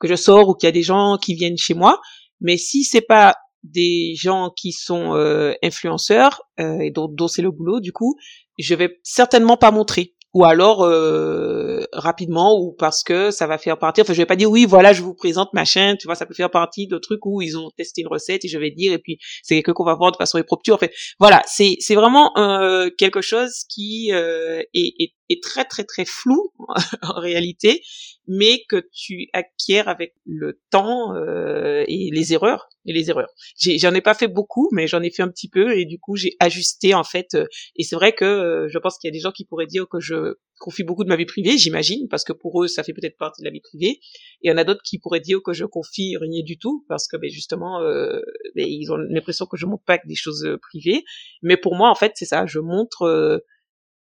[0.00, 2.00] que je sors ou qu'il y a des gens qui viennent chez moi.
[2.40, 3.34] Mais si c'est pas
[3.64, 8.16] des gens qui sont euh, influenceurs euh, et dont, dont c'est le boulot du coup
[8.58, 10.14] je vais certainement pas montrer.
[10.32, 14.36] Ou alors euh, rapidement ou parce que ça va faire partie enfin je vais pas
[14.36, 16.98] dire oui voilà je vous présente ma chaîne tu vois ça peut faire partie de
[16.98, 19.72] trucs où ils ont testé une recette et je vais dire et puis c'est quelque
[19.72, 20.78] qu'on va voir de façon impromptue en
[21.18, 26.04] voilà c'est c'est vraiment euh, quelque chose qui euh, est, est, est très très très
[26.04, 26.52] flou
[27.02, 27.82] en réalité
[28.26, 33.30] mais que tu acquiers avec le temps euh, et les erreurs et les erreurs.
[33.58, 36.16] J'en ai, pas fait beaucoup, mais j'en ai fait un petit peu et du coup
[36.16, 37.34] j'ai ajusté en fait.
[37.34, 39.66] Euh, et c'est vrai que euh, je pense qu'il y a des gens qui pourraient
[39.66, 42.82] dire que je confie beaucoup de ma vie privée, j'imagine, parce que pour eux ça
[42.82, 44.00] fait peut-être partie de la vie privée.
[44.42, 46.84] Et il y en a d'autres qui pourraient dire que je confie rien du tout,
[46.88, 48.20] parce que ben, justement euh,
[48.54, 51.04] ben, ils ont l'impression que je montre pas que des choses privées.
[51.42, 53.42] Mais pour moi en fait c'est ça, je montre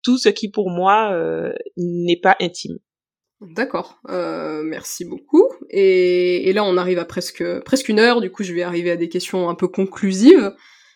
[0.04, 1.18] tout ce qui pour moi
[1.78, 2.80] n'est pas intime.
[3.44, 5.50] D'accord, euh, merci beaucoup.
[5.70, 8.22] Et, là, on arrive à presque presque une heure.
[8.22, 10.54] Du coup, je vais arriver à des questions un peu conclusives.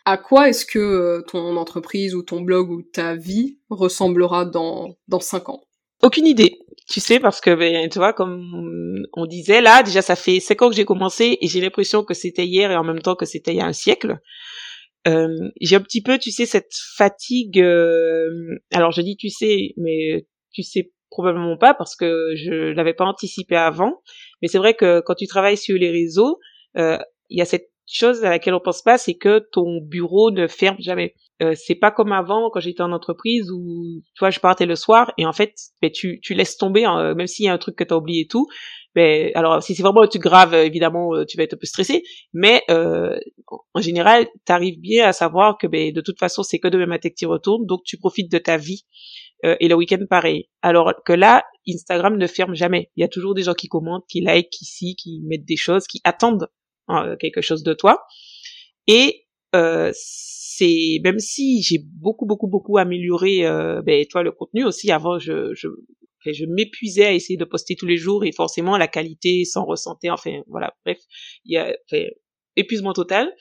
[0.09, 5.19] À quoi est-ce que ton entreprise ou ton blog ou ta vie ressemblera dans dans
[5.19, 5.61] cinq ans?
[6.01, 6.59] Aucune idée.
[6.87, 10.61] Tu sais, parce que, ben, tu vois, comme on disait là, déjà ça fait cinq
[10.61, 13.25] ans que j'ai commencé et j'ai l'impression que c'était hier et en même temps que
[13.25, 14.17] c'était il y a un siècle.
[15.09, 15.27] Euh,
[15.59, 17.59] j'ai un petit peu, tu sais, cette fatigue.
[17.59, 18.29] Euh,
[18.71, 23.03] alors je dis tu sais, mais tu sais probablement pas parce que je l'avais pas
[23.03, 24.01] anticipé avant.
[24.41, 26.39] Mais c'est vrai que quand tu travailles sur les réseaux,
[26.77, 26.97] euh,
[27.29, 30.47] il y a cette chose à laquelle on pense pas, c'est que ton bureau ne
[30.47, 31.15] ferme jamais.
[31.41, 34.75] Euh, c'est pas comme avant quand j'étais en entreprise où tu vois je partais le
[34.75, 37.59] soir et en fait ben, tu tu laisses tomber hein, même s'il y a un
[37.59, 38.47] truc que tu as oublié et tout.
[38.95, 41.67] Ben alors si c'est vraiment un truc grave évidemment euh, tu vas être un peu
[41.67, 42.01] stressé
[42.33, 43.15] mais euh,
[43.75, 46.87] en général tu arrives bien à savoir que ben de toute façon c'est que demain
[46.87, 48.83] matin que tu retournes donc tu profites de ta vie
[49.45, 50.49] euh, et le week-end pareil.
[50.61, 52.89] Alors que là Instagram ne ferme jamais.
[52.95, 55.85] Il y a toujours des gens qui commentent qui like qui qui mettent des choses
[55.85, 56.47] qui attendent
[57.19, 58.05] quelque chose de toi.
[58.87, 64.65] Et euh, c'est même si j'ai beaucoup beaucoup beaucoup amélioré euh, ben toi le contenu
[64.65, 65.67] aussi avant je je
[66.25, 70.09] je m'épuisais à essayer de poster tous les jours et forcément la qualité s'en ressentait.
[70.09, 70.97] Enfin voilà bref
[71.45, 72.03] il y a enfin,
[72.55, 73.31] épuisement total.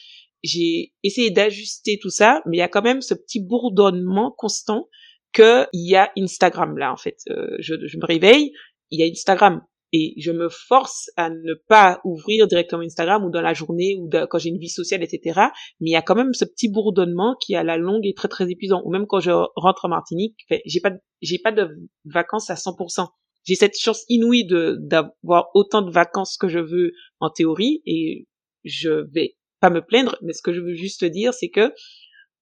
[0.44, 4.88] J'ai essayé d'ajuster tout ça mais il y a quand même ce petit bourdonnement constant
[5.32, 7.18] que il y a Instagram là en fait.
[7.30, 8.52] Euh, je, je me réveille
[8.90, 9.62] il y a Instagram
[9.98, 14.10] et je me force à ne pas ouvrir directement Instagram ou dans la journée ou
[14.28, 15.40] quand j'ai une vie sociale, etc.
[15.80, 18.28] Mais il y a quand même ce petit bourdonnement qui à la longue est très
[18.28, 18.82] très épuisant.
[18.84, 20.36] Ou même quand je rentre en Martinique,
[20.66, 20.90] j'ai pas
[21.22, 21.70] j'ai pas de
[22.04, 23.06] vacances à 100%.
[23.44, 28.26] J'ai cette chance inouïe d'avoir autant de vacances que je veux en théorie et
[28.64, 30.16] je vais pas me plaindre.
[30.20, 31.72] Mais ce que je veux juste dire, c'est que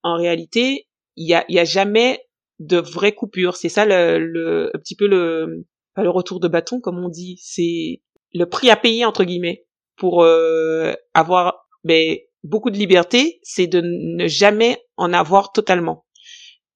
[0.03, 2.19] en réalité, il y a y a jamais
[2.59, 3.55] de vraie coupure.
[3.55, 5.67] C'est ça le, le un petit peu le
[6.03, 9.67] le retour de bâton comme on dit, c'est le prix à payer entre guillemets
[9.97, 16.05] pour euh, avoir ben, beaucoup de liberté, c'est de ne jamais en avoir totalement.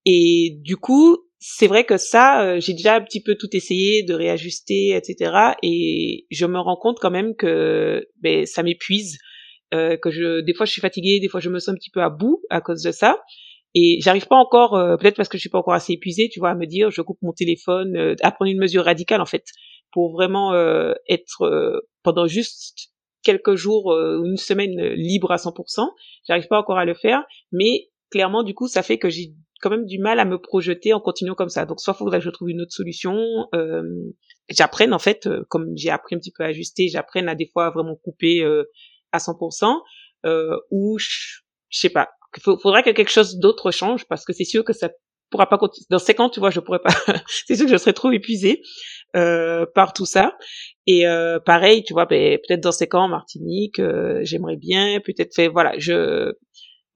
[0.04, 4.02] Et du coup, c'est vrai que ça, euh, j'ai déjà un petit peu tout essayé
[4.02, 5.54] de réajuster, etc.
[5.62, 9.18] Et je me rends compte quand même que ben, ça m'épuise,
[9.74, 11.90] euh, que je, des fois je suis fatiguée, des fois je me sens un petit
[11.90, 13.20] peu à bout à cause de ça.
[13.80, 16.40] Et j'arrive pas encore, euh, peut-être parce que je suis pas encore assez épuisée, tu
[16.40, 19.26] vois, à me dire, je coupe mon téléphone, euh, à prendre une mesure radicale en
[19.26, 19.44] fait,
[19.92, 22.90] pour vraiment euh, être pendant juste
[23.22, 25.88] quelques jours ou une semaine libre à 100%.
[26.26, 27.22] J'arrive pas encore à le faire,
[27.52, 30.92] mais clairement du coup ça fait que j'ai quand même du mal à me projeter
[30.92, 31.64] en continuant comme ça.
[31.64, 33.16] Donc soit faudrait que je trouve une autre solution,
[34.48, 37.70] j'apprenne en fait, comme j'ai appris un petit peu à ajuster, j'apprenne à des fois
[37.70, 38.44] vraiment couper
[39.12, 39.76] à 100%,
[40.70, 44.44] ou je, je sais pas, il faudrait que quelque chose d'autre change parce que c'est
[44.44, 44.90] sûr que ça
[45.30, 45.86] pourra pas continuer.
[45.90, 46.90] Dans cinq ans, tu vois, je pourrais pas.
[47.46, 48.62] c'est sûr que je serais trop épuisée
[49.16, 50.36] euh, par tout ça.
[50.86, 55.40] Et euh, pareil, tu vois, ben, peut-être dans cinq ans, Martinique, euh, j'aimerais bien, peut-être.
[55.52, 56.32] Voilà, je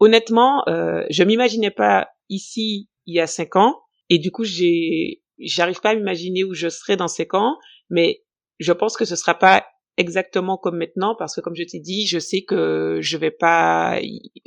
[0.01, 5.23] honnêtement, euh, je m'imaginais pas ici il y a cinq ans, et du coup, j'ai,
[5.39, 7.57] j'arrive pas à m'imaginer où je serais dans cinq ans,
[7.89, 8.25] mais
[8.59, 9.65] je pense que ce sera pas
[9.97, 13.99] exactement comme maintenant parce que comme je t'ai dit, je sais que je vais pas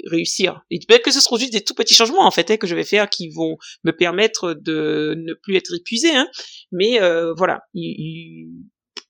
[0.05, 0.63] réussir.
[0.71, 2.75] Et peut-être que ce seront juste des tout petits changements en fait hein, que je
[2.75, 6.15] vais faire qui vont me permettre de ne plus être épuisé.
[6.15, 6.27] Hein.
[6.71, 7.61] Mais euh, voilà,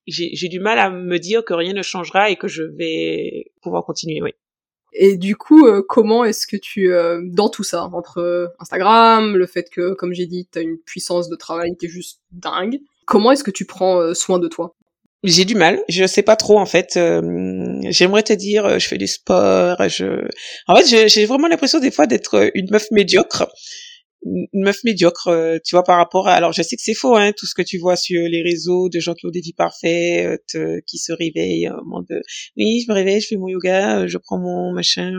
[0.08, 3.86] j'ai du mal à me dire que rien ne changera et que je vais pouvoir
[3.86, 4.22] continuer.
[4.22, 4.32] Oui.
[4.98, 9.46] Et du coup, euh, comment est-ce que tu, euh, dans tout ça, entre Instagram, le
[9.46, 12.80] fait que, comme j'ai dit, tu as une puissance de travail qui est juste dingue,
[13.06, 14.78] comment est-ce que tu prends soin de toi?
[15.26, 16.98] J'ai du mal, je sais pas trop en fait.
[16.98, 17.22] Euh,
[17.90, 20.28] j'aimerais te dire, euh, je fais du sport, je.
[20.68, 23.48] En fait, j'ai vraiment l'impression des fois d'être une meuf médiocre,
[24.24, 26.34] une meuf médiocre, euh, tu vois, par rapport à.
[26.34, 28.90] Alors, je sais que c'est faux, hein, tout ce que tu vois sur les réseaux
[28.90, 30.58] de gens qui ont des vies parfaites,
[30.88, 31.70] qui se réveillent,
[32.10, 32.22] de.
[32.58, 35.12] Oui, je me réveille, je fais mon yoga, je prends mon machin.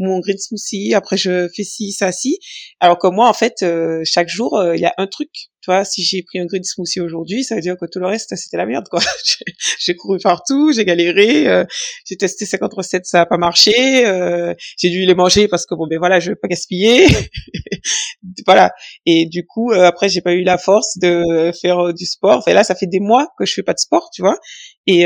[0.00, 2.38] Mon green smoothie, après je fais ci, ça, ci.
[2.80, 3.64] Alors que moi, en fait,
[4.04, 7.00] chaque jour, il y a un truc tu vois, si j'ai pris un green smoothie
[7.00, 9.00] aujourd'hui, ça veut dire que tout le reste, c'était la merde, quoi.
[9.78, 11.64] j'ai couru partout, j'ai galéré, euh,
[12.06, 15.74] j'ai testé 50 recettes, ça a pas marché, euh, j'ai dû les manger parce que
[15.74, 17.06] bon, ben voilà, je veux pas gaspiller.
[18.46, 18.72] voilà.
[19.04, 22.38] Et du coup, euh, après, j'ai pas eu la force de faire du sport.
[22.38, 24.38] Enfin là, ça fait des mois que je fais pas de sport, tu vois,
[24.92, 25.04] et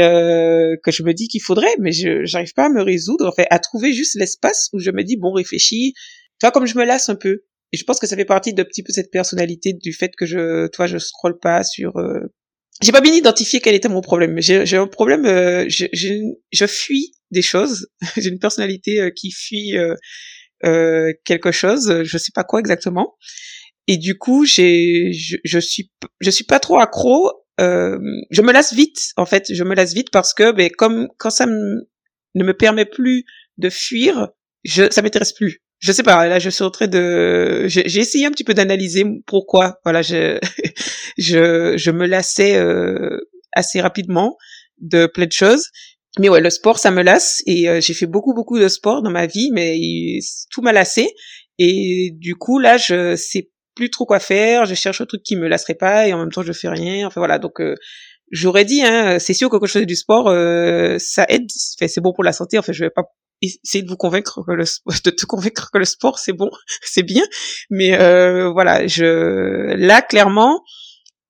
[0.82, 3.58] que je me dis qu'il faudrait, mais je j'arrive pas à me résoudre, enfin, à
[3.58, 5.94] trouver juste l'espace où je me dis bon, réfléchis.
[6.40, 7.42] Tu vois, comme je me lasse un peu.
[7.72, 10.26] Et je pense que ça fait partie d'un petit peu cette personnalité du fait que
[10.26, 11.96] je, toi, je scrolle pas sur.
[11.96, 12.20] Euh...
[12.82, 14.40] J'ai pas bien identifié quel était mon problème.
[14.40, 15.24] J'ai un problème.
[15.26, 16.14] Euh, je, je,
[16.52, 17.88] je, fuis des choses.
[18.16, 19.94] J'ai une personnalité euh, qui fuit euh,
[20.64, 22.02] euh, quelque chose.
[22.04, 23.16] Je sais pas quoi exactement.
[23.86, 27.30] Et du coup, j'ai, je, je suis, je suis pas trop accro.
[27.60, 27.98] Euh,
[28.30, 29.52] je me lasse vite, en fait.
[29.52, 33.24] Je me lasse vite parce que, ben, comme quand ça ne me permet plus
[33.58, 34.28] de fuir,
[34.64, 35.60] je ça m'intéresse plus.
[35.78, 36.26] Je sais pas.
[36.26, 37.64] Là, je suis en train de.
[37.66, 39.80] J'ai essayé un petit peu d'analyser pourquoi.
[39.84, 40.38] Voilà, je
[41.18, 43.18] je je me lassais euh,
[43.52, 44.36] assez rapidement
[44.78, 45.68] de plein de choses.
[46.18, 49.02] Mais ouais, le sport, ça me lasse et euh, j'ai fait beaucoup beaucoup de sport
[49.02, 49.76] dans ma vie, mais
[50.50, 51.08] tout m'a lassé.
[51.58, 54.66] Et du coup, là, je sais plus trop quoi faire.
[54.66, 57.06] Je cherche un truc qui me lasserait pas et en même temps, je fais rien.
[57.06, 57.74] Enfin voilà, donc euh,
[58.30, 61.50] j'aurais dit, hein, c'est sûr que quand je fais du sport, euh, ça aide.
[61.50, 62.58] c'est bon pour la santé.
[62.58, 63.04] Enfin, je vais pas
[63.42, 64.64] essayer de vous convaincre que le
[65.04, 66.50] de te convaincre que le sport c'est bon,
[66.82, 67.24] c'est bien.
[67.70, 70.62] Mais euh, voilà, je là clairement,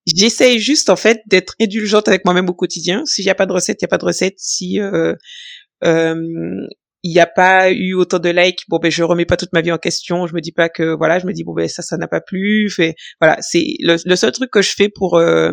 [0.06, 3.02] j'essaye juste en fait d'être indulgente avec moi-même au quotidien.
[3.06, 4.34] S'il n'y a pas de recette, il n'y a pas de recette.
[4.38, 5.14] Si euh,
[5.84, 6.14] euh,
[7.04, 9.60] il n'y a pas eu autant de likes, bon ben je remets pas toute ma
[9.60, 10.26] vie en question.
[10.26, 12.22] Je me dis pas que voilà, je me dis bon ben ça ça n'a pas
[12.22, 12.70] plu.
[12.70, 15.52] Fait voilà, c'est le, le, seul truc que je fais pour euh,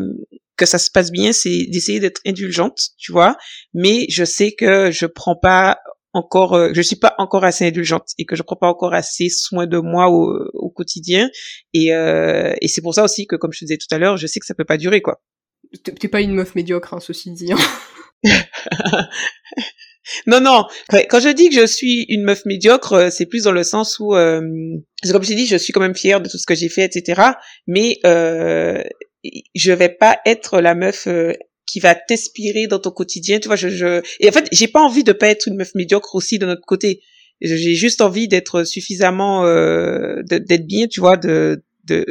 [0.56, 3.36] que ça se passe bien, c'est d'essayer d'être indulgente, tu vois.
[3.74, 5.78] Mais je sais que je prends pas
[6.14, 9.28] encore, euh, je suis pas encore assez indulgente et que je prends pas encore assez
[9.30, 11.30] soin de moi au, au quotidien.
[11.74, 14.16] Et, euh, et c'est pour ça aussi que, comme je te disais tout à l'heure,
[14.16, 15.22] je sais que ça peut pas durer, quoi.
[15.84, 17.52] T'es pas une meuf médiocre, hein, ceci dit.
[17.52, 17.58] Hein.
[20.28, 20.66] non, non.
[21.10, 24.00] Quand je dis que je suis une meuf médiocre, euh, c'est plus dans le sens
[24.00, 24.42] où, euh,
[25.12, 26.84] comme je t'ai dit, je suis quand même fière de tout ce que j'ai fait,
[26.84, 27.22] etc.
[27.68, 28.82] Mais euh,
[29.56, 31.34] je vais pas être la meuf euh,
[31.66, 33.40] qui va t'inspirer dans ton quotidien.
[33.40, 34.02] Tu vois, je, je...
[34.20, 36.66] et en fait, j'ai pas envie de pas être une meuf médiocre aussi de notre
[36.66, 37.02] côté.
[37.42, 41.64] J'ai juste envie d'être suffisamment, euh, d'être bien, tu vois, de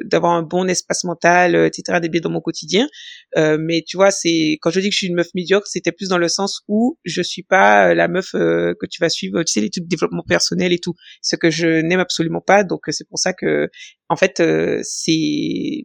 [0.04, 2.88] d'avoir un bon espace mental, euh, etc., d'être bien dans mon quotidien.
[3.36, 5.92] Euh, mais tu vois, c'est quand je dis que je suis une meuf médiocre, c'était
[5.92, 9.42] plus dans le sens où je suis pas la meuf euh, que tu vas suivre,
[9.42, 12.64] tu sais, les trucs de développement personnel et tout, ce que je n'aime absolument pas.
[12.64, 13.68] Donc c'est pour ça que,
[14.08, 15.84] en fait, euh, c'est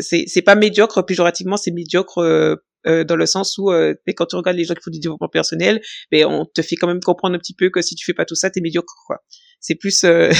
[0.00, 4.56] c'est pas médiocre péjorativement, c'est médiocre euh, dans le sens où euh, quand tu regardes
[4.56, 5.80] les gens qui font du développement personnel,
[6.12, 8.24] ben on te fait quand même comprendre un petit peu que si tu fais pas
[8.24, 9.18] tout ça, t'es médiocre quoi.
[9.60, 10.30] C'est plus euh,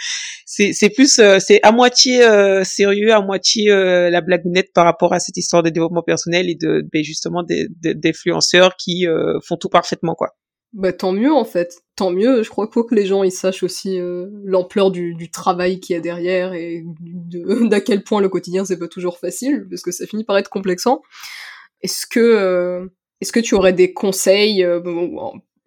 [0.46, 2.20] c'est plus euh, c'est à moitié
[2.64, 6.86] sérieux, à moitié la blagounette par rapport à cette histoire de développement personnel et de
[6.92, 9.06] ben, justement des d'influenceurs qui
[9.46, 10.30] font tout parfaitement quoi.
[10.74, 12.42] Bah tant mieux en fait, tant mieux.
[12.42, 13.98] Je crois qu'il faut que les gens ils sachent aussi
[14.44, 16.84] l'ampleur du, du, travail qu'il y a derrière et
[17.70, 20.50] d'à quel point le quotidien c'est pas toujours facile parce que ça finit par être
[20.50, 21.00] complexant.
[21.84, 22.86] Est-ce que, euh,
[23.20, 24.80] est-ce que tu aurais des conseils, euh,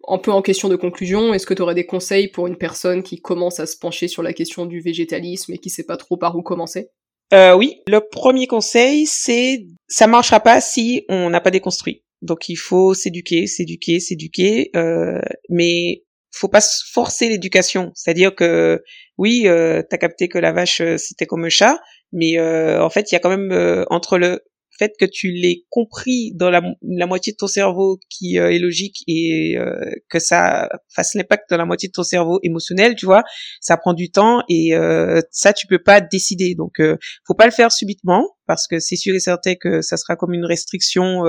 [0.08, 3.04] un peu en question de conclusion, est-ce que tu aurais des conseils pour une personne
[3.04, 6.16] qui commence à se pencher sur la question du végétalisme et qui sait pas trop
[6.16, 6.90] par où commencer?
[7.32, 12.02] Euh, Oui, le premier conseil, c'est ça marchera pas si on n'a pas déconstruit.
[12.20, 16.02] Donc il faut s'éduquer, s'éduquer, s'éduquer, euh, mais
[16.32, 17.92] faut pas forcer l'éducation.
[17.94, 18.82] C'est-à-dire que
[19.18, 21.78] oui, euh, t'as capté que la vache c'était comme un chat,
[22.10, 24.40] mais en fait il y a quand même entre le
[24.78, 26.62] fait que tu l'aies compris dans la,
[27.06, 29.74] moitié de ton cerveau qui euh, est logique et euh,
[30.08, 33.24] que ça fasse l'impact dans la moitié de ton cerveau émotionnel, tu vois,
[33.60, 36.54] ça prend du temps et euh, ça tu peux pas décider.
[36.54, 36.80] Donc
[37.26, 40.32] faut pas le faire subitement parce que c'est sûr et certain que ça sera comme
[40.32, 41.24] une restriction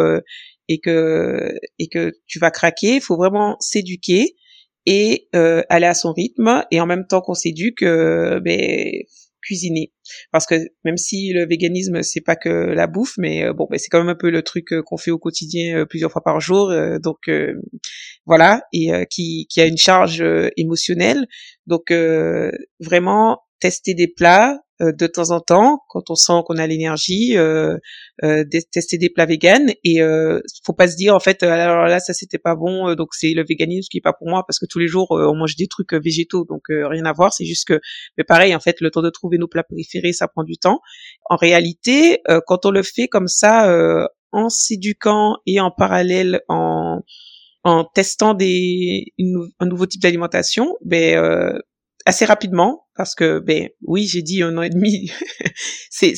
[0.67, 2.95] et que et que tu vas craquer.
[2.95, 4.35] Il faut vraiment s'éduquer
[4.85, 9.03] et aller à son rythme et en même temps qu'on s'éduque, ben
[9.41, 9.91] cuisiner.
[10.31, 13.77] Parce que même si le véganisme c'est pas que la bouffe mais euh, bon ben,
[13.77, 16.23] c'est quand même un peu le truc euh, qu'on fait au quotidien euh, plusieurs fois
[16.23, 16.71] par jour
[17.01, 17.29] donc
[18.25, 20.23] voilà et qui qui a une charge
[20.57, 21.25] émotionnelle.
[21.67, 21.91] Donc
[22.79, 27.77] vraiment tester des plats de temps en temps quand on sent qu'on a l'énergie euh,
[28.23, 29.71] euh, tester des plats véganes.
[29.83, 33.09] Et euh, faut pas se dire en fait alors là ça c'était pas bon donc
[33.13, 35.55] c'est le véganisme qui est pas pour moi parce que tous les jours on mange
[35.55, 37.33] des trucs végétaux donc rien à voir.
[37.33, 37.79] C'est juste que
[38.17, 40.79] mais pareil en fait le temps de trouver nos plats préférés ça prend du temps.
[41.29, 43.69] En réalité quand on le fait comme ça
[44.31, 47.01] en s'éduquant et en parallèle en
[47.63, 49.13] en testant des
[49.59, 51.59] un nouveau type d'alimentation ben
[52.05, 55.09] assez rapidement parce que ben oui j'ai dit un an et demi
[55.89, 56.13] c'est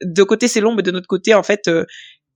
[0.00, 1.84] de côté c'est long mais de notre côté en fait euh,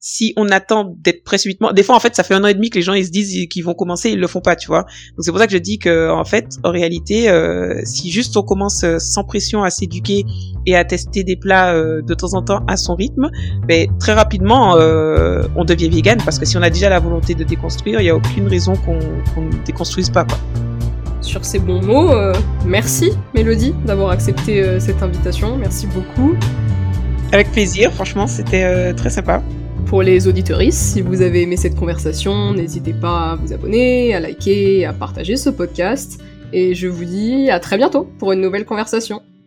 [0.00, 2.54] si on attend d'être prêt subitement, des fois en fait ça fait un an et
[2.54, 4.66] demi que les gens ils se disent qu'ils vont commencer, ils le font pas, tu
[4.66, 4.82] vois.
[4.82, 8.36] Donc c'est pour ça que je dis que en fait en réalité euh, si juste
[8.36, 10.24] on commence euh, sans pression à s'éduquer
[10.66, 13.30] et à tester des plats de temps en temps à son rythme,
[13.66, 17.44] ben très rapidement on devient vegan parce que si on a déjà la volonté de
[17.44, 20.38] déconstruire, il y a aucune raison qu'on ne déconstruise pas quoi.
[21.24, 22.34] Sur ces bons mots, euh,
[22.66, 25.56] merci Mélodie d'avoir accepté euh, cette invitation.
[25.56, 26.36] Merci beaucoup.
[27.32, 29.42] Avec plaisir, franchement, c'était euh, très sympa.
[29.86, 34.20] Pour les auditoristes, si vous avez aimé cette conversation, n'hésitez pas à vous abonner, à
[34.20, 36.20] liker, à partager ce podcast.
[36.52, 39.22] Et je vous dis à très bientôt pour une nouvelle conversation.